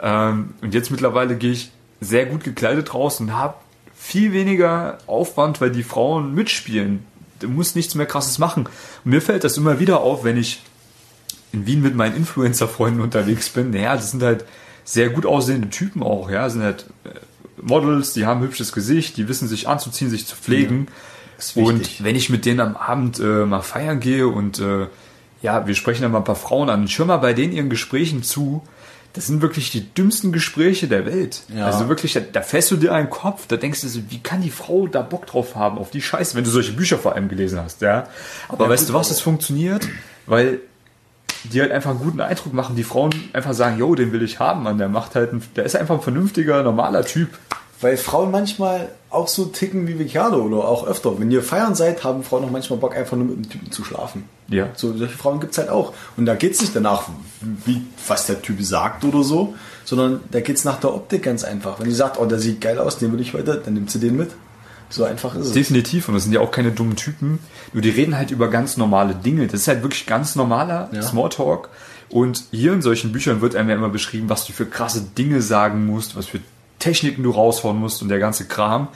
[0.00, 3.54] Ähm, und jetzt mittlerweile gehe ich sehr gut gekleidet raus und habe
[3.94, 7.04] viel weniger Aufwand, weil die Frauen mitspielen.
[7.38, 8.66] Du musst nichts mehr krasses machen.
[9.04, 10.62] Und mir fällt das immer wieder auf, wenn ich
[11.52, 13.70] in Wien mit meinen Influencer-Freunden unterwegs bin.
[13.70, 14.44] Naja, das sind halt
[14.84, 17.10] sehr gut aussehende Typen auch, ja, sind halt äh,
[17.60, 20.88] Models, die haben ein hübsches Gesicht, die wissen sich anzuziehen, sich zu pflegen.
[21.54, 24.86] Ja, und wenn ich mit denen am Abend äh, mal feiern gehe und äh,
[25.42, 28.22] ja, wir sprechen dann mal ein paar Frauen an, schau mal bei denen ihren Gesprächen
[28.22, 28.62] zu.
[29.12, 31.42] Das sind wirklich die dümmsten Gespräche der Welt.
[31.54, 31.66] Ja.
[31.66, 34.40] Also wirklich, da, da fährst du dir einen Kopf, da denkst du so, wie kann
[34.40, 37.28] die Frau da Bock drauf haben, auf die Scheiße, wenn du solche Bücher vor allem
[37.28, 38.08] gelesen hast, ja.
[38.48, 39.86] Aber ja, weißt du was, es funktioniert?
[40.26, 40.60] Weil
[41.44, 42.76] die halt einfach einen guten Eindruck machen.
[42.76, 44.78] Die Frauen einfach sagen, yo, den will ich haben, man.
[44.78, 47.30] Der macht halt, ein, der ist einfach ein vernünftiger, normaler Typ.
[47.80, 51.18] Weil Frauen manchmal auch so ticken wie Vicado oder auch öfter.
[51.18, 53.82] Wenn ihr feiern seid, haben Frauen noch manchmal Bock, einfach nur mit einem Typen zu
[53.82, 54.24] schlafen.
[54.48, 54.68] Ja.
[54.74, 55.92] So, solche Frauen gibt es halt auch.
[56.16, 57.08] Und da geht es nicht danach,
[57.40, 61.42] wie, was der Typ sagt oder so, sondern da geht es nach der Optik ganz
[61.42, 61.80] einfach.
[61.80, 63.98] Wenn die sagt, oh, der sieht geil aus, den will ich heute, dann nimmt sie
[63.98, 64.30] den mit.
[64.92, 65.52] So einfach ist es.
[65.52, 66.08] Definitiv.
[66.08, 67.38] Und das sind ja auch keine dummen Typen.
[67.72, 69.46] Nur die reden halt über ganz normale Dinge.
[69.46, 71.02] Das ist halt wirklich ganz normaler Ja.
[71.02, 71.70] Smalltalk.
[72.10, 75.40] Und hier in solchen Büchern wird einem ja immer beschrieben, was du für krasse Dinge
[75.40, 76.40] sagen musst, was für
[76.78, 78.88] Techniken du raushauen musst und der ganze Kram.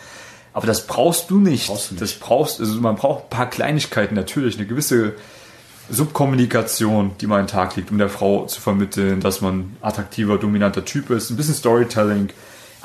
[0.52, 1.68] Aber das brauchst du nicht.
[1.68, 2.02] Brauchst du nicht.
[2.02, 5.14] Das brauchst, also man braucht ein paar Kleinigkeiten natürlich, eine gewisse
[5.88, 10.36] Subkommunikation, die man an den Tag legt, um der Frau zu vermitteln, dass man attraktiver,
[10.36, 12.28] dominanter Typ ist, ein bisschen Storytelling.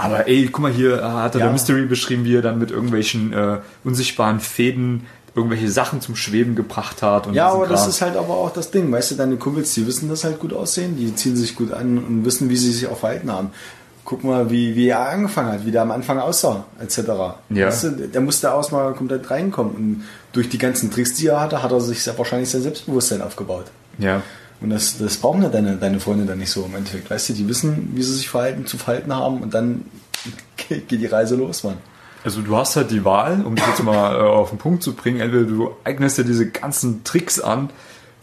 [0.02, 1.46] Aber ey, guck mal hier, äh, hat er Ja.
[1.46, 6.56] der Mystery beschrieben, wie er dann mit irgendwelchen äh, unsichtbaren Fäden irgendwelche Sachen zum Schweben
[6.56, 7.28] gebracht hat.
[7.28, 7.90] Und Ja, aber das Kram.
[7.90, 8.92] ist halt aber auch das Ding.
[8.92, 11.98] Weißt du, deine Kumpels, die wissen das halt gut aussehen, die ziehen sich gut an
[12.00, 13.52] und wissen, wie sie sich auch verhalten haben.
[14.04, 16.98] Guck mal, wie, wie er angefangen hat, wie der am Anfang aussah, etc.
[17.50, 17.68] Ja.
[17.68, 19.74] Weißt du, der musste erstmal komplett reinkommen.
[19.76, 23.22] Und durch die ganzen Tricks, die er hatte, hat er sich sehr wahrscheinlich sein Selbstbewusstsein
[23.22, 23.66] aufgebaut.
[24.00, 24.22] Ja.
[24.62, 27.10] Und das, das brauchen ja deine, deine Freunde dann nicht so im Endeffekt.
[27.10, 29.86] Weißt du, die wissen, wie sie sich verhalten, zu verhalten haben und dann
[30.58, 31.78] geht die Reise los, Mann.
[32.24, 34.94] Also du hast halt die Wahl, um dich jetzt mal äh, auf den Punkt zu
[34.94, 37.72] bringen, entweder du eignest dir diese ganzen Tricks an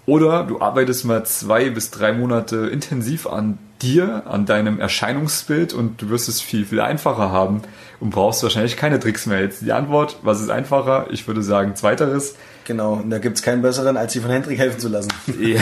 [0.07, 6.01] oder du arbeitest mal zwei bis drei Monate intensiv an dir, an deinem Erscheinungsbild und
[6.01, 7.62] du wirst es viel, viel einfacher haben
[8.01, 9.40] und brauchst wahrscheinlich keine Tricks mehr.
[9.40, 11.07] Jetzt die Antwort, was ist einfacher?
[11.11, 12.37] Ich würde sagen zweiteres.
[12.64, 15.11] Genau, und da gibt's keinen besseren, als sie von Hendrik helfen zu lassen.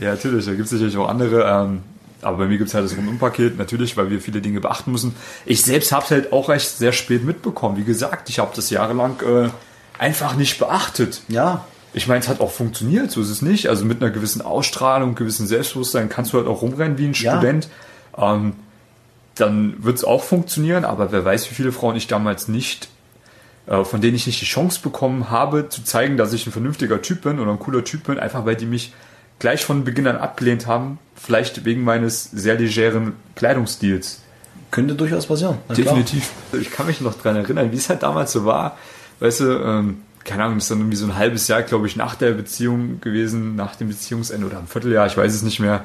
[0.00, 1.44] Ja, natürlich, da gibt es sicherlich auch andere.
[1.44, 1.82] Ähm,
[2.22, 5.14] aber bei mir gibt es halt das Rundum-Paket, natürlich, weil wir viele Dinge beachten müssen.
[5.44, 7.76] Ich selbst habe es halt auch recht sehr spät mitbekommen.
[7.76, 9.48] Wie gesagt, ich habe das jahrelang äh,
[9.98, 11.22] einfach nicht beachtet.
[11.28, 13.68] Ja, Ich meine, es hat auch funktioniert, so ist es nicht.
[13.68, 17.32] Also mit einer gewissen Ausstrahlung, gewissen Selbstbewusstsein kannst du halt auch rumrennen wie ein Ja.
[17.38, 17.68] Student.
[18.16, 18.54] Ähm,
[19.34, 22.88] dann wird es auch funktionieren, aber wer weiß, wie viele Frauen ich damals nicht,
[23.66, 27.00] äh, von denen ich nicht die Chance bekommen habe, zu zeigen, dass ich ein vernünftiger
[27.02, 28.92] Typ bin oder ein cooler Typ bin, einfach weil die mich
[29.42, 34.20] gleich von Beginn an abgelehnt haben, vielleicht wegen meines sehr legeren Kleidungsstils.
[34.70, 35.58] könnte durchaus passieren.
[35.68, 35.96] Na klar.
[35.96, 36.30] Definitiv.
[36.52, 38.78] Ich kann mich noch dran erinnern, wie es halt damals so war.
[39.18, 41.96] Weißt du, ähm, keine Ahnung, das ist dann irgendwie so ein halbes Jahr, glaube ich,
[41.96, 45.84] nach der Beziehung gewesen, nach dem Beziehungsende oder ein Vierteljahr, ich weiß es nicht mehr,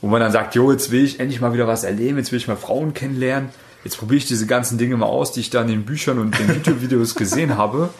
[0.00, 2.38] wo man dann sagt, jo, jetzt will ich endlich mal wieder was erleben, jetzt will
[2.38, 3.50] ich mal Frauen kennenlernen.
[3.84, 6.36] Jetzt probiere ich diese ganzen Dinge mal aus, die ich da in den Büchern und
[6.36, 7.90] den YouTube-Videos gesehen habe.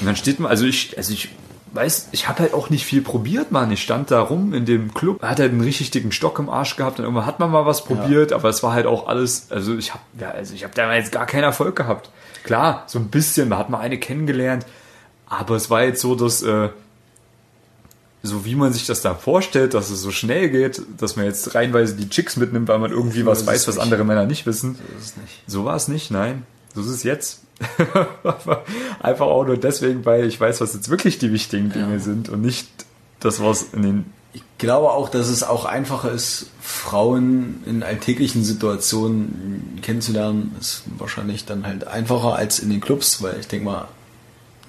[0.00, 1.28] Und dann steht man, also ich, also ich
[1.76, 3.70] weiß, ich habe halt auch nicht viel probiert, Mann.
[3.70, 6.76] Ich stand da rum in dem Club, hat halt einen richtig dicken Stock im Arsch
[6.76, 9.76] gehabt und irgendwann hat man mal was probiert, aber es war halt auch alles, also
[9.76, 12.10] ich habe ja, also ich habe da jetzt gar keinen Erfolg gehabt.
[12.42, 14.66] Klar, so ein bisschen, man hat mal eine kennengelernt,
[15.28, 16.70] aber es war jetzt so, dass äh,
[18.22, 21.54] so wie man sich das da vorstellt, dass es so schnell geht, dass man jetzt
[21.54, 24.74] reihenweise die Chicks mitnimmt, weil man irgendwie was weiß, was andere Männer nicht wissen.
[24.74, 25.42] So ist es nicht.
[25.46, 26.44] So war es nicht, nein.
[26.74, 27.42] So ist es jetzt.
[29.00, 31.98] Einfach auch nur deswegen, weil ich weiß, was jetzt wirklich die wichtigen Dinge Ja.
[31.98, 32.68] sind und nicht
[33.20, 34.04] das, was in den.
[34.34, 40.54] Ich glaube auch, dass es auch einfacher ist, Frauen in alltäglichen Situationen kennenzulernen.
[40.60, 43.88] Ist wahrscheinlich dann halt einfacher als in den Clubs, weil ich denke mal,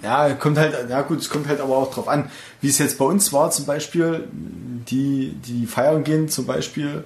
[0.04, 2.30] ja, kommt halt, ja gut, es kommt halt aber auch drauf an,
[2.62, 7.04] wie es jetzt bei uns war zum Beispiel, die, die feiern gehen zum Beispiel,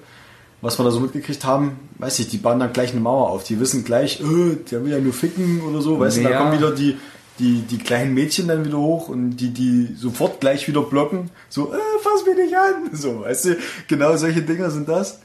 [0.61, 3.43] was wir da so mitgekriegt haben, weiß ich, die bauen dann gleich eine Mauer auf.
[3.43, 6.37] Die wissen gleich, äh, der will ja nur ficken oder so, weißt du, da Ja.
[6.37, 6.97] kommen wieder die,
[7.39, 11.73] die, die kleinen Mädchen dann wieder hoch und die, die sofort gleich wieder blocken, so,
[11.73, 15.19] äh, fass mich nicht an, so, weißt du, genau solche Dinger sind das.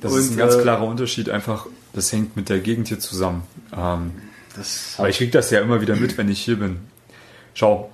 [0.00, 3.00] Das Und, ist ein ganz äh, klarer Unterschied, einfach, das hängt mit der Gegend hier
[3.00, 3.42] zusammen.
[3.76, 4.12] Ähm,
[4.98, 6.78] aber ich kriege das ja immer wieder mit, wenn ich hier bin.
[7.54, 7.90] Schau,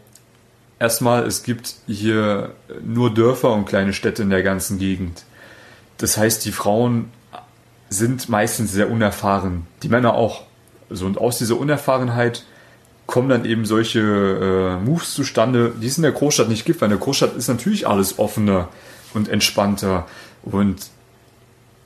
[0.78, 2.52] erstmal, es gibt hier
[2.84, 5.24] nur Dörfer und kleine Städte in der ganzen Gegend.
[5.98, 7.10] Das heißt, die Frauen
[7.88, 9.66] sind meistens sehr unerfahren.
[9.82, 10.42] Die Männer auch.
[10.90, 12.44] So, und aus dieser Unerfahrenheit
[13.06, 16.86] kommen dann eben solche äh, Moves zustande, die es in der Großstadt nicht gibt, weil
[16.86, 18.68] in der Großstadt ist natürlich alles offener
[19.14, 20.06] und entspannter.
[20.42, 20.88] Und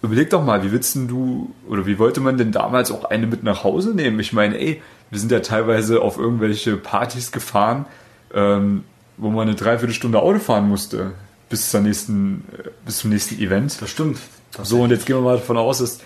[0.03, 3.42] überleg doch mal, wie willst du, oder wie wollte man denn damals auch eine mit
[3.42, 4.18] nach Hause nehmen?
[4.20, 7.85] Ich meine, ey, wir sind ja teilweise auf irgendwelche Partys gefahren,
[8.33, 8.85] ähm,
[9.16, 11.12] wo man eine Dreiviertelstunde Auto fahren musste,
[11.51, 13.77] bis, zur nächsten, äh, bis zum nächsten Event.
[13.83, 14.19] das stimmt.
[14.63, 15.99] So, und jetzt gehen wir mal davon aus, dass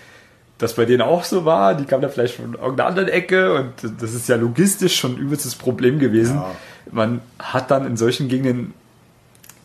[0.57, 1.75] das bei denen auch so war.
[1.75, 5.17] Die kamen da vielleicht von irgendeiner anderen Ecke und das ist ja logistisch schon ein
[5.17, 6.35] übelstes Problem gewesen.
[6.35, 6.51] Ja.
[6.91, 8.73] Man hat dann in solchen Gegenden,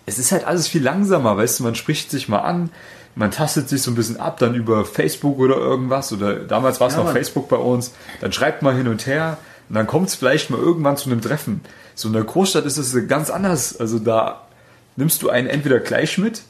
[0.06, 2.70] es ist halt alles viel langsamer, weißt du, man spricht sich mal an,
[3.14, 6.88] man tastet sich so ein bisschen ab, dann über Facebook oder irgendwas oder damals war
[6.88, 7.14] es Ja, noch Mann.
[7.14, 9.36] Facebook bei uns, dann schreibt man hin und her
[9.68, 11.60] und dann kommt es vielleicht mal irgendwann zu einem Treffen.
[11.94, 13.78] So in der Großstadt ist es ganz anders.
[13.78, 14.46] Also da
[14.96, 16.42] nimmst du einen entweder gleich mit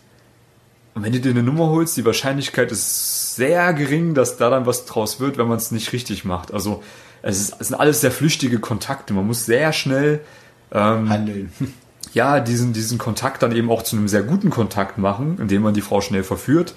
[0.95, 4.67] und wenn du dir eine Nummer holst, die Wahrscheinlichkeit ist sehr gering, dass da dann
[4.67, 6.53] was draus wird, wenn man es nicht richtig macht.
[6.53, 6.83] Also
[7.23, 9.15] es, ist, es sind alles sehr flüchtige Kontakte.
[9.15, 10.21] Man muss sehr schnell
[10.73, 11.53] ähm, Handeln.
[12.13, 15.75] ja, diesen, diesen Kontakt dann eben auch zu einem sehr guten Kontakt machen, indem man
[15.75, 16.75] die Frau schnell verführt.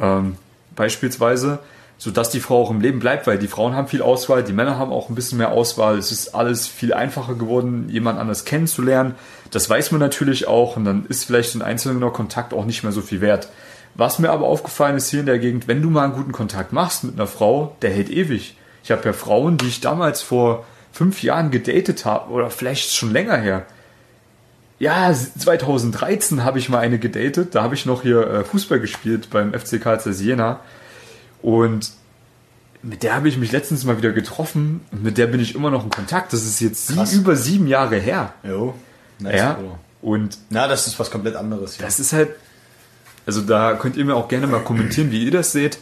[0.00, 0.36] Ähm,
[0.74, 1.60] beispielsweise.
[1.98, 4.78] Sodass die Frau auch im Leben bleibt, weil die Frauen haben viel Auswahl, die Männer
[4.78, 5.96] haben auch ein bisschen mehr Auswahl.
[5.98, 9.14] Es ist alles viel einfacher geworden, jemand anders kennenzulernen.
[9.50, 12.92] Das weiß man natürlich auch und dann ist vielleicht ein einzelner Kontakt auch nicht mehr
[12.92, 13.48] so viel wert.
[13.94, 16.72] Was mir aber aufgefallen ist hier in der Gegend, wenn du mal einen guten Kontakt
[16.72, 18.56] machst mit einer Frau, der hält ewig.
[18.84, 23.10] Ich habe ja Frauen, die ich damals vor fünf Jahren gedatet habe oder vielleicht schon
[23.10, 23.64] länger her.
[24.78, 27.54] Ja, 2013 habe ich mal eine gedatet.
[27.54, 30.60] Da habe ich noch hier äh, Fußball gespielt beim FC Karl Jena.
[31.46, 31.92] Und
[32.82, 35.70] mit der habe ich mich letztens mal wieder getroffen und mit der bin ich immer
[35.70, 36.32] noch in Kontakt.
[36.32, 38.32] Das ist jetzt sie, über sieben Jahre her.
[38.42, 38.74] Jo,
[39.20, 39.58] nice, ja.
[40.02, 41.78] Und na, das ist was komplett anderes.
[41.78, 41.84] Ja.
[41.84, 42.30] Das ist halt,
[43.26, 45.78] also da könnt ihr mir auch gerne mal kommentieren, wie ihr das seht.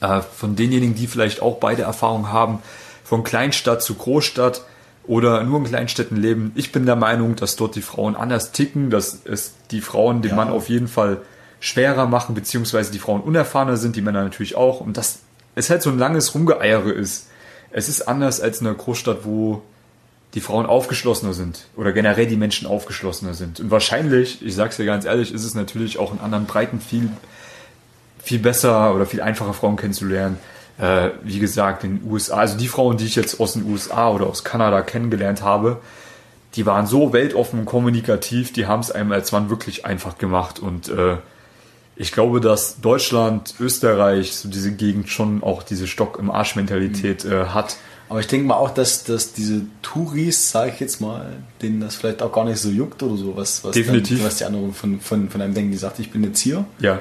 [0.00, 2.58] Äh, von denjenigen, die vielleicht auch beide Erfahrungen haben,
[3.04, 4.62] von Kleinstadt zu Großstadt
[5.06, 6.50] oder nur in Kleinstädten leben.
[6.56, 10.30] Ich bin der Meinung, dass dort die Frauen anders ticken, dass es die Frauen dem
[10.30, 10.36] ja.
[10.36, 11.20] Mann auf jeden Fall
[11.64, 14.80] schwerer machen, beziehungsweise die Frauen unerfahrener sind, die Männer natürlich auch.
[14.82, 15.20] Und das
[15.54, 17.28] es halt so ein langes Rumgeeiere ist.
[17.70, 19.62] Es ist anders als in einer Großstadt, wo
[20.34, 23.60] die Frauen aufgeschlossener sind oder generell die Menschen aufgeschlossener sind.
[23.60, 27.08] Und wahrscheinlich, ich sag's dir ganz ehrlich, ist es natürlich auch in anderen Breiten viel,
[28.22, 30.38] viel besser oder viel einfacher Frauen kennenzulernen.
[30.76, 34.10] Äh, wie gesagt, in den USA, also die Frauen, die ich jetzt aus den USA
[34.10, 35.80] oder aus Kanada kennengelernt habe,
[36.56, 40.58] die waren so weltoffen und kommunikativ, die haben es einem als Mann wirklich einfach gemacht
[40.58, 41.16] und äh,
[41.96, 47.46] ich glaube, dass Deutschland, Österreich, so diese Gegend schon auch diese Stock im Arsch-Mentalität äh,
[47.46, 47.76] hat.
[48.08, 51.96] Aber ich denke mal auch, dass, dass diese Touris, sage ich jetzt mal, denen das
[51.96, 54.18] vielleicht auch gar nicht so juckt oder so, was, was, Definitiv.
[54.18, 56.64] Dann, was die anderen von, von, von einem denken, die sagt, ich bin jetzt hier.
[56.80, 57.00] Ja.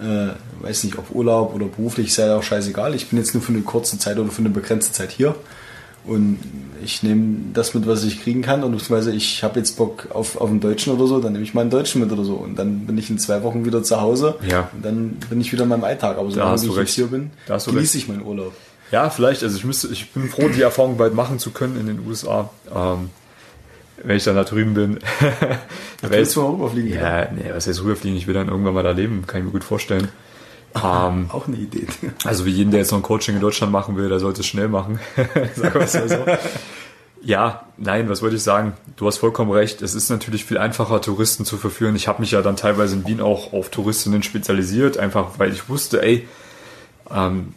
[0.00, 2.94] Äh, weiß nicht, ob Urlaub oder beruflich, ist ja auch scheißegal.
[2.94, 5.34] Ich bin jetzt nur für eine kurze Zeit oder für eine begrenzte Zeit hier.
[6.04, 6.38] Und
[6.82, 8.64] ich nehme das mit, was ich kriegen kann.
[8.64, 11.54] Und beziehungsweise ich habe jetzt Bock auf, auf einen Deutschen oder so, dann nehme ich
[11.54, 12.34] mal einen Deutschen mit oder so.
[12.34, 14.36] Und dann bin ich in zwei Wochen wieder zu Hause.
[14.48, 14.70] Ja.
[14.72, 16.18] Und dann bin ich wieder in meinem Alltag.
[16.18, 18.52] Aber solange ich jetzt hier bin, genieße ich meinen Urlaub.
[18.90, 19.42] Ja, vielleicht.
[19.42, 22.50] Also ich müsste, ich bin froh, die Erfahrung bald machen zu können in den USA.
[22.74, 23.10] Ähm,
[24.02, 24.98] wenn ich dann da drüben bin.
[26.00, 26.92] da willst du mal rüberfliegen?
[26.92, 28.16] Ja, nee, was heißt rüberfliegen?
[28.16, 30.08] Ich will dann irgendwann mal da leben, kann ich mir gut vorstellen.
[30.74, 31.86] Ähm, auch eine Idee.
[32.24, 34.46] Also wie jeden, der jetzt noch ein Coaching in Deutschland machen will, der sollte es
[34.46, 35.00] schnell machen.
[35.34, 36.24] Es mal so.
[37.22, 38.72] Ja, nein, was wollte ich sagen?
[38.96, 39.82] Du hast vollkommen recht.
[39.82, 41.94] Es ist natürlich viel einfacher, Touristen zu verführen.
[41.94, 45.68] Ich habe mich ja dann teilweise in Wien auch auf Touristinnen spezialisiert, einfach weil ich
[45.68, 46.26] wusste, ey,
[47.14, 47.54] ähm,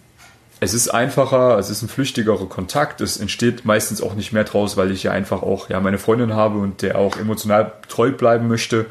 [0.59, 4.77] es ist einfacher, es ist ein flüchtigerer Kontakt, es entsteht meistens auch nicht mehr draus,
[4.77, 8.47] weil ich ja einfach auch ja meine Freundin habe und der auch emotional treu bleiben
[8.47, 8.85] möchte.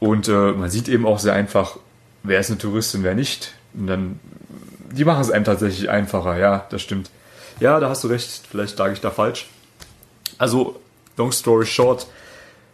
[0.00, 1.78] Und äh, man sieht eben auch sehr einfach,
[2.24, 3.54] wer ist eine Touristin, wer nicht.
[3.74, 4.18] Und dann,
[4.90, 7.10] die machen es einem tatsächlich einfacher, ja, das stimmt.
[7.60, 9.48] Ja, da hast du recht, vielleicht lag ich da falsch.
[10.38, 10.80] Also,
[11.16, 12.08] long story short,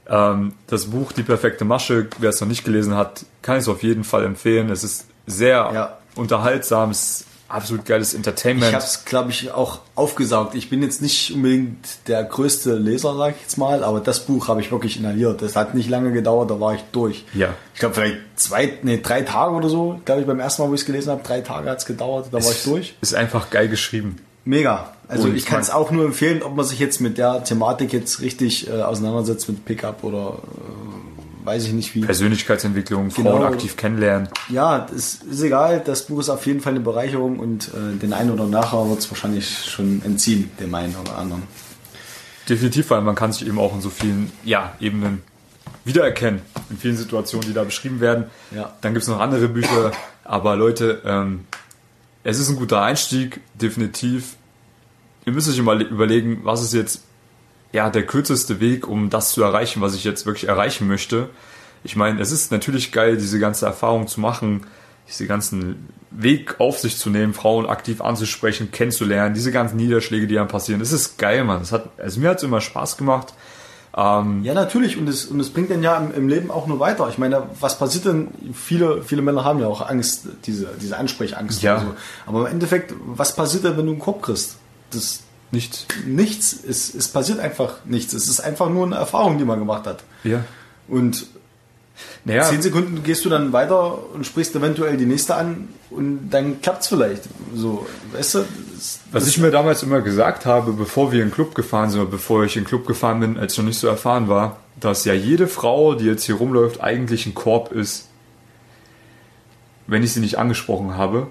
[0.08, 3.68] ähm, das Buch Die perfekte Masche, wer es noch nicht gelesen hat, kann ich es
[3.68, 4.70] auf jeden Fall empfehlen.
[4.70, 5.98] Es ist sehr ja.
[6.14, 8.68] unterhaltsam, es absolut geiles Entertainment.
[8.68, 10.54] Ich habe es, glaube ich, auch aufgesaugt.
[10.54, 14.48] Ich bin jetzt nicht unbedingt der größte Leser, sage ich jetzt mal, aber das Buch
[14.48, 15.42] habe ich wirklich inhaliert.
[15.42, 17.24] Das hat nicht lange gedauert, da war ich durch.
[17.34, 17.54] Ja.
[17.74, 20.74] Ich glaube vielleicht zwei, nee, drei Tage oder so, glaube ich, beim ersten Mal, wo
[20.74, 22.94] ich es gelesen habe, drei Tage hat es gedauert, da es war ich durch.
[23.00, 24.16] Ist einfach geil geschrieben.
[24.44, 24.92] Mega.
[25.08, 27.92] Also Und ich kann es auch nur empfehlen, ob man sich jetzt mit der Thematik
[27.92, 30.79] jetzt richtig äh, auseinandersetzt mit Pickup oder äh,
[31.50, 32.00] weiß ich nicht wie.
[32.00, 33.32] Persönlichkeitsentwicklung, genau.
[33.32, 34.28] Frauen aktiv kennenlernen.
[34.48, 35.82] Ja, das ist egal.
[35.84, 39.00] Das Buch ist auf jeden Fall eine Bereicherung und äh, den einen oder nachher wird
[39.00, 41.42] es wahrscheinlich schon entziehen, dem einen oder anderen.
[42.48, 45.22] Definitiv, weil man kann sich eben auch in so vielen ja, Ebenen
[45.84, 48.26] wiedererkennen, in vielen Situationen, die da beschrieben werden.
[48.54, 48.72] Ja.
[48.80, 49.90] Dann gibt es noch andere Bücher,
[50.24, 51.46] aber Leute, ähm,
[52.22, 54.36] es ist ein guter Einstieg, definitiv.
[55.26, 57.02] Ihr müsst euch mal überlegen, was ist jetzt
[57.72, 61.28] ja, der kürzeste Weg, um das zu erreichen, was ich jetzt wirklich erreichen möchte.
[61.84, 64.66] Ich meine, es ist natürlich geil, diese ganze Erfahrung zu machen,
[65.08, 70.34] diese ganzen Weg auf sich zu nehmen, Frauen aktiv anzusprechen, kennenzulernen, diese ganzen Niederschläge, die
[70.34, 70.80] dann passieren.
[70.80, 71.62] Es ist geil, Mann.
[71.62, 73.32] Es hat, also mir hat es immer Spaß gemacht.
[73.96, 74.96] Ähm ja, natürlich.
[74.98, 77.08] Und es, und es bringt dann ja im, im, Leben auch nur weiter.
[77.08, 78.28] Ich meine, was passiert denn?
[78.52, 81.62] Viele, viele Männer haben ja auch Angst, diese, diese Ansprechangst.
[81.62, 81.80] Ja.
[81.80, 81.86] So.
[82.26, 84.56] Aber im Endeffekt, was passiert denn, wenn du einen Kopf kriegst?
[84.90, 85.20] Das,
[85.52, 85.86] Nichts.
[86.06, 86.56] Nichts.
[86.66, 88.12] Es, es passiert einfach nichts.
[88.12, 90.04] Es ist einfach nur eine Erfahrung, die man gemacht hat.
[90.22, 90.44] Ja.
[90.86, 91.26] Und
[92.24, 92.44] naja.
[92.44, 96.82] zehn Sekunden gehst du dann weiter und sprichst eventuell die nächste an und dann klappt
[96.82, 97.24] es vielleicht.
[97.54, 98.38] So, weißt du?
[98.74, 102.00] Das, Was ich mir damals immer gesagt habe, bevor wir in den Club gefahren sind,
[102.00, 104.58] oder bevor ich in den Club gefahren bin, als ich noch nicht so erfahren war,
[104.78, 108.08] dass ja jede Frau, die jetzt hier rumläuft, eigentlich ein Korb ist,
[109.86, 111.26] wenn ich sie nicht angesprochen habe.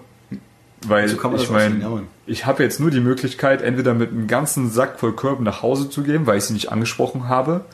[0.87, 4.99] Weil so ich meine, ich habe jetzt nur die Möglichkeit, entweder mit einem ganzen Sack
[4.99, 7.65] voll Körben nach Hause zu gehen, weil ich sie nicht angesprochen habe,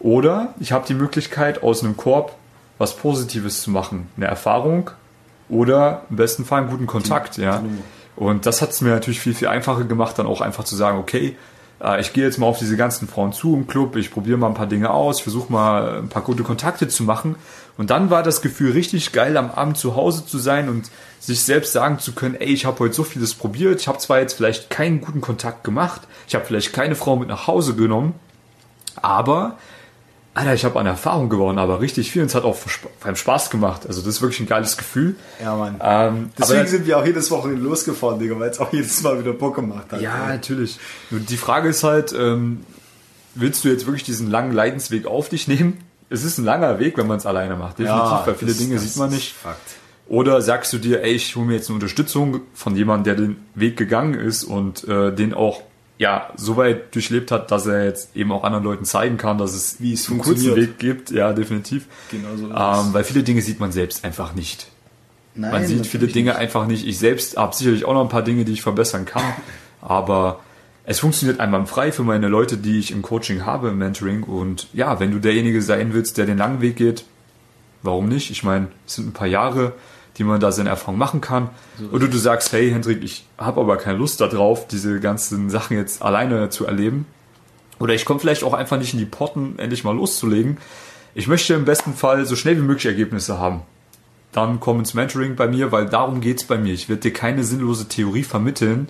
[0.00, 2.36] oder ich habe die Möglichkeit, aus einem Korb
[2.78, 4.90] was Positives zu machen, eine Erfahrung
[5.48, 7.62] oder im besten Fall einen guten Kontakt, ja.
[8.16, 10.98] Und das hat es mir natürlich viel, viel einfacher gemacht, dann auch einfach zu sagen,
[10.98, 11.36] okay,
[11.82, 14.48] äh, ich gehe jetzt mal auf diese ganzen Frauen zu im Club, ich probiere mal
[14.48, 17.36] ein paar Dinge aus, ich versuche mal ein paar gute Kontakte zu machen.
[17.78, 21.42] Und dann war das Gefühl richtig geil, am Abend zu Hause zu sein und sich
[21.42, 24.34] selbst sagen zu können, ey, ich habe heute so vieles probiert, ich habe zwar jetzt
[24.34, 28.14] vielleicht keinen guten Kontakt gemacht, ich habe vielleicht keine Frau mit nach Hause genommen,
[28.96, 29.56] aber
[30.34, 32.56] Alter, ich habe an Erfahrung gewonnen, aber richtig viel und es hat auch
[33.02, 33.86] beim Spaß gemacht.
[33.86, 35.14] Also das ist wirklich ein geiles Gefühl.
[35.42, 35.78] Ja, Mann.
[35.82, 39.18] Ähm, Deswegen aber, sind wir auch jedes Wochenende losgefahren, Digga, weil es auch jedes Mal
[39.18, 40.00] wieder Bock gemacht hat.
[40.00, 40.78] ja, natürlich.
[41.10, 42.64] Nur die Frage ist halt, ähm,
[43.34, 45.84] willst du jetzt wirklich diesen langen Leidensweg auf dich nehmen?
[46.12, 47.78] Es ist ein langer Weg, wenn man es alleine macht.
[47.78, 49.32] Definitiv, Ja, weil viele das- Dinge das sieht man nicht.
[49.32, 49.60] Fakt.
[50.08, 53.36] Oder sagst du dir, ey, ich hole mir jetzt eine Unterstützung von jemandem, der den
[53.54, 55.62] Weg gegangen ist und äh, den auch
[55.98, 59.54] ja so weit durchlebt hat, dass er jetzt eben auch anderen Leuten zeigen kann, dass
[59.54, 60.56] es Wie es einen kurzen.
[60.56, 61.10] Weg gibt.
[61.12, 61.86] Ja, definitiv.
[62.10, 62.46] Genau so.
[62.50, 64.66] Ähm, weil viele Dinge sieht man selbst einfach nicht.
[65.34, 66.38] Nein, Man sieht viele Dinge nicht.
[66.38, 66.86] einfach nicht.
[66.86, 69.22] Ich selbst habe sicherlich auch noch ein paar Dinge, die ich verbessern kann.
[69.80, 70.40] Aber
[70.84, 74.24] es funktioniert einwandfrei für meine Leute, die ich im Coaching habe, im Mentoring.
[74.24, 77.04] Und ja, wenn du derjenige sein willst, der den langen Weg geht,
[77.82, 78.30] warum nicht?
[78.30, 79.74] Ich meine, es sind ein paar Jahre,
[80.18, 81.50] die man da seine Erfahrung machen kann.
[81.92, 86.02] Oder du sagst, hey Hendrik, ich habe aber keine Lust darauf, diese ganzen Sachen jetzt
[86.02, 87.06] alleine zu erleben.
[87.78, 90.58] Oder ich komme vielleicht auch einfach nicht in die Potten, endlich mal loszulegen.
[91.14, 93.62] Ich möchte im besten Fall so schnell wie möglich Ergebnisse haben.
[94.32, 96.72] Dann komm ins Mentoring bei mir, weil darum geht's bei mir.
[96.72, 98.88] Ich werde dir keine sinnlose Theorie vermitteln,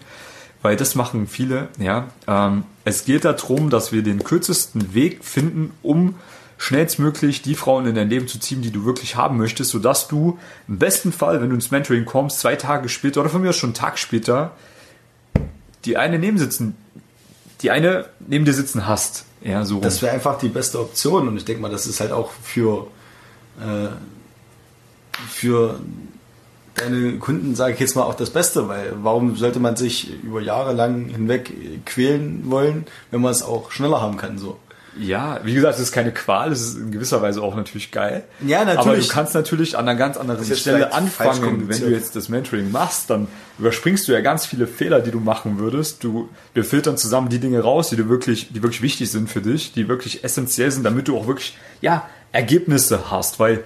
[0.63, 1.69] weil das machen viele.
[1.79, 6.15] Ja, ähm, es geht darum, dass wir den kürzesten Weg finden, um
[6.59, 10.39] schnellstmöglich die Frauen in dein Leben zu ziehen, die du wirklich haben möchtest, sodass du
[10.69, 13.57] im besten Fall, wenn du ins Mentoring kommst, zwei Tage später oder von mir aus
[13.57, 14.53] schon einen Tag später,
[15.85, 16.77] die eine neben sitzen,
[17.63, 19.25] die eine neben dir sitzen hast.
[19.43, 19.81] Ja, so.
[19.81, 22.87] Das wäre einfach die beste Option und ich denke mal, das ist halt auch für,
[23.61, 23.89] äh,
[25.29, 25.81] für
[26.75, 30.41] deine Kunden, sage ich jetzt mal, auch das Beste, weil warum sollte man sich über
[30.41, 31.53] Jahre lang hinweg
[31.85, 34.59] quälen wollen, wenn man es auch schneller haben kann, so.
[34.99, 38.25] Ja, wie gesagt, es ist keine Qual, es ist in gewisser Weise auch natürlich geil.
[38.47, 38.87] Ja, natürlich.
[38.87, 41.67] Aber du kannst natürlich an einer ganz anderen Stelle anfangen.
[41.69, 43.27] Wenn du jetzt das Mentoring machst, dann
[43.59, 46.05] überspringst du ja ganz viele Fehler, die du machen würdest.
[46.05, 49.41] Du, wir filtern zusammen die Dinge raus, die du wirklich, die wirklich wichtig sind für
[49.41, 53.65] dich, die wirklich essentiell sind, damit du auch wirklich, ja, Ergebnisse hast, weil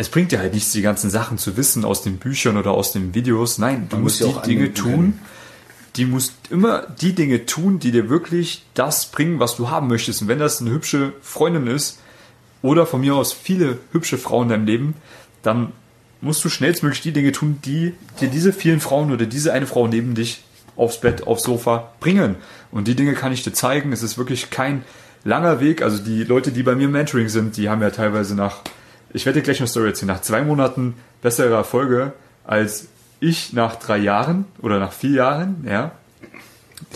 [0.00, 2.92] es bringt dir halt nichts, die ganzen Sachen zu wissen aus den Büchern oder aus
[2.92, 3.58] den Videos.
[3.58, 5.20] Nein, du Man musst muss die Dinge tun, können.
[5.96, 10.22] die musst immer die Dinge tun, die dir wirklich das bringen, was du haben möchtest.
[10.22, 11.98] Und wenn das eine hübsche Freundin ist
[12.62, 14.94] oder von mir aus viele hübsche Frauen in deinem Leben,
[15.42, 15.72] dann
[16.22, 19.86] musst du schnellstmöglich die Dinge tun, die dir diese vielen Frauen oder diese eine Frau
[19.86, 20.42] neben dich
[20.76, 22.36] aufs Bett, aufs Sofa bringen.
[22.72, 23.92] Und die Dinge kann ich dir zeigen.
[23.92, 24.82] Es ist wirklich kein
[25.24, 25.82] langer Weg.
[25.82, 28.62] Also die Leute, die bei mir im Mentoring sind, die haben ja teilweise nach,
[29.12, 32.12] ich werde dir gleich eine Story erzählen, nach zwei Monaten bessere Erfolge
[32.44, 32.88] als
[33.20, 35.92] ich nach drei Jahren oder nach vier Jahren, ja.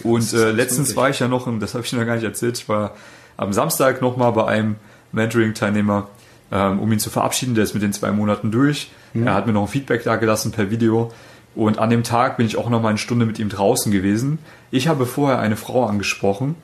[0.03, 2.59] Und äh, letztens war ich ja noch, und das habe ich noch gar nicht erzählt,
[2.59, 2.95] ich war
[3.37, 4.77] am Samstag nochmal bei einem
[5.13, 6.09] Mentoring-Teilnehmer,
[6.51, 7.55] ähm, um ihn zu verabschieden.
[7.55, 8.91] Der ist mit den zwei Monaten durch.
[9.15, 11.13] Er hat mir noch ein Feedback da gelassen per Video.
[11.55, 14.39] Und an dem Tag bin ich auch noch mal eine Stunde mit ihm draußen gewesen.
[14.73, 16.57] Ich habe vorher eine Frau angesprochen.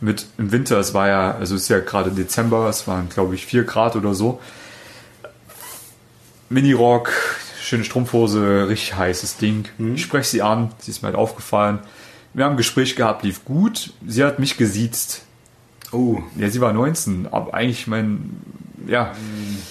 [0.00, 3.34] Mit im Winter, es war ja, also es ist ja gerade Dezember, es waren glaube
[3.34, 4.40] ich vier Grad oder so.
[6.50, 7.12] Minirock,
[7.60, 9.68] schöne Strumpfhose, richtig heißes Ding.
[9.94, 11.78] Ich spreche sie an, sie ist mir halt aufgefallen.
[12.34, 13.92] Wir haben ein Gespräch gehabt, lief gut.
[14.06, 15.22] Sie hat mich gesiezt.
[15.92, 18.40] Oh, Ja, sie war 19, aber eigentlich mein,
[18.86, 19.12] ja,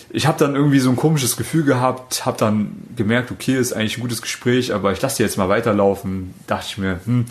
[0.10, 3.98] ich habe dann irgendwie so ein komisches Gefühl gehabt, habe dann gemerkt, okay, ist eigentlich
[3.98, 6.34] ein gutes Gespräch, aber ich lasse sie jetzt mal weiterlaufen.
[6.48, 7.26] Dachte ich mir, hm,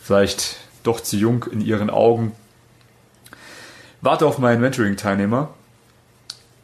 [0.00, 2.32] vielleicht doch zu jung in ihren Augen.
[4.00, 5.50] Warte auf meinen Mentoring-Teilnehmer,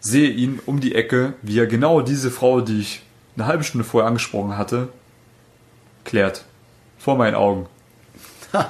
[0.00, 3.02] sehe ihn um die Ecke, wie er genau diese Frau, die ich
[3.36, 4.88] eine halbe Stunde vorher angesprochen hatte,
[6.04, 6.44] klärt.
[6.98, 7.66] Vor meinen Augen.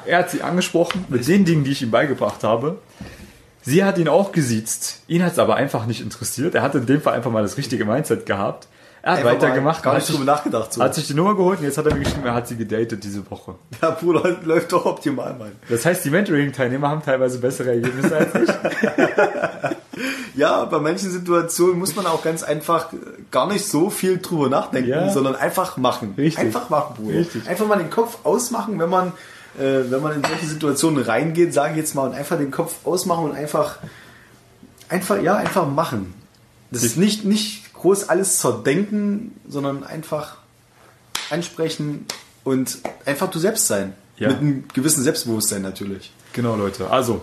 [0.07, 2.79] Er hat sie angesprochen mit den Dingen, die ich ihm beigebracht habe.
[3.63, 5.03] Sie hat ihn auch gesiezt.
[5.09, 6.55] Ihn hat es aber einfach nicht interessiert.
[6.55, 8.67] Er hat in dem Fall einfach mal das richtige Mindset gehabt.
[9.03, 9.83] Er hat Einfach weitergemacht.
[9.83, 10.73] Gar nicht sich, drüber nachgedacht.
[10.73, 10.83] So.
[10.83, 13.05] hat sich die Nummer geholt und jetzt hat er mir geschrieben, er hat sie gedatet
[13.05, 13.55] diese Woche.
[13.81, 15.53] Ja, Bruder, läuft doch optimal, Mann.
[15.69, 18.49] Das heißt, die Mentoring-Teilnehmer haben teilweise bessere Ergebnisse als ich.
[20.35, 22.89] Ja, bei manchen Situationen muss man auch ganz einfach
[23.31, 25.11] gar nicht so viel drüber nachdenken, Ja.
[25.11, 26.15] sondern einfach machen.
[26.17, 26.39] Richtig.
[26.45, 27.19] Einfach machen, Bruder.
[27.19, 27.49] Richtig.
[27.49, 29.09] Einfach mal den Kopf ausmachen, wenn man,
[29.59, 32.75] äh, wenn man in solche Situationen reingeht, sage ich jetzt mal, und einfach den Kopf
[32.85, 33.79] ausmachen und einfach,
[34.89, 36.15] einfach, ja, einfach machen.
[36.71, 40.37] Das ist nicht, nicht groß alles zerdenken, sondern einfach
[41.31, 42.07] ansprechen
[42.45, 43.95] und einfach du selbst sein.
[44.19, 44.29] Ja.
[44.29, 46.13] Mit einem gewissen Selbstbewusstsein natürlich.
[46.33, 46.91] Genau, Leute.
[46.91, 47.23] Also,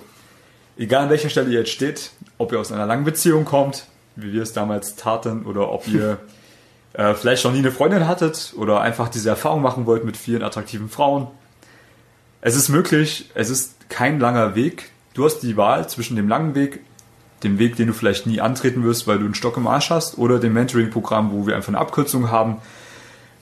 [0.78, 4.34] egal an welcher Stelle ihr jetzt steht, ob ihr aus einer langen Beziehung kommt, wie
[4.34, 6.18] wir es damals taten, oder ob ihr
[6.94, 10.44] äh, vielleicht noch nie eine Freundin hattet oder einfach diese Erfahrung machen wollt mit vielen
[10.44, 11.28] attraktiven Frauen.
[12.42, 14.92] Es ist möglich, es ist kein langer Weg.
[15.14, 16.82] Du hast die Wahl zwischen dem langen Weg,
[17.44, 20.18] dem Weg, den du vielleicht nie antreten wirst, weil du einen Stock im Arsch hast,
[20.18, 22.58] oder dem Mentoring-Programm, wo wir einfach eine Abkürzung haben.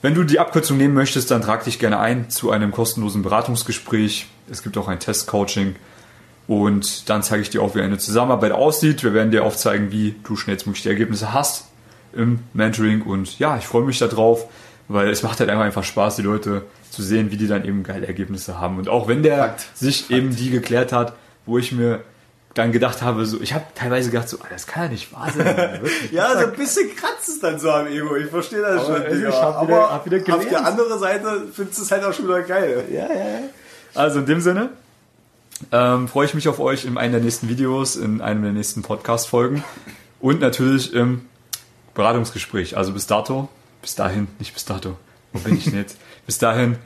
[0.02, 4.26] Wenn du die Abkürzung nehmen möchtest, dann trag dich gerne ein zu einem kostenlosen Beratungsgespräch.
[4.50, 5.76] Es gibt auch ein Testcoaching.
[6.46, 9.02] Und dann zeige ich dir auch, wie eine Zusammenarbeit aussieht.
[9.02, 11.64] Wir werden dir aufzeigen, wie du schnellstmöglich die Ergebnisse hast
[12.12, 13.02] im Mentoring.
[13.02, 14.46] Und ja, ich freue mich darauf,
[14.88, 18.06] weil es macht halt einfach, Spaß, die Leute zu sehen, wie die dann eben geile
[18.06, 18.76] Ergebnisse haben.
[18.78, 19.66] Und auch wenn der Fakt.
[19.74, 20.10] sich Fakt.
[20.12, 21.14] eben die geklärt hat,
[21.46, 22.00] wo ich mir
[22.52, 25.80] dann gedacht habe, so, ich habe teilweise gedacht, so, das kann ja nicht wahr sein.
[26.12, 28.14] Ja, so ein bisschen kratzt es dann so am Ego.
[28.16, 29.06] Ich verstehe das Aber schon.
[29.06, 32.04] also ich hab wieder- aber hab wieder auf der anderen Seite findest du es halt
[32.04, 32.84] auch schon wieder geil.
[32.92, 33.38] Ja, ja, ja.
[33.94, 34.68] Also in dem Sinne
[35.72, 38.82] ähm, freue ich mich auf euch in einem der nächsten Videos, in einem der nächsten
[38.82, 39.64] Podcast-Folgen
[40.20, 41.22] und natürlich im
[41.94, 42.76] Beratungsgespräch.
[42.76, 43.48] Also bis dato,
[43.82, 44.96] bis dahin, nicht bis dato.
[45.32, 45.98] Wo bin ich denn jetzt?
[46.26, 46.76] bis dahin,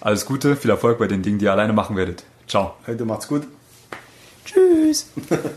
[0.00, 2.24] alles Gute, viel Erfolg bei den Dingen, die ihr alleine machen werdet.
[2.46, 2.74] Ciao.
[2.86, 3.46] Heute macht's gut.
[4.44, 5.10] Tschüss.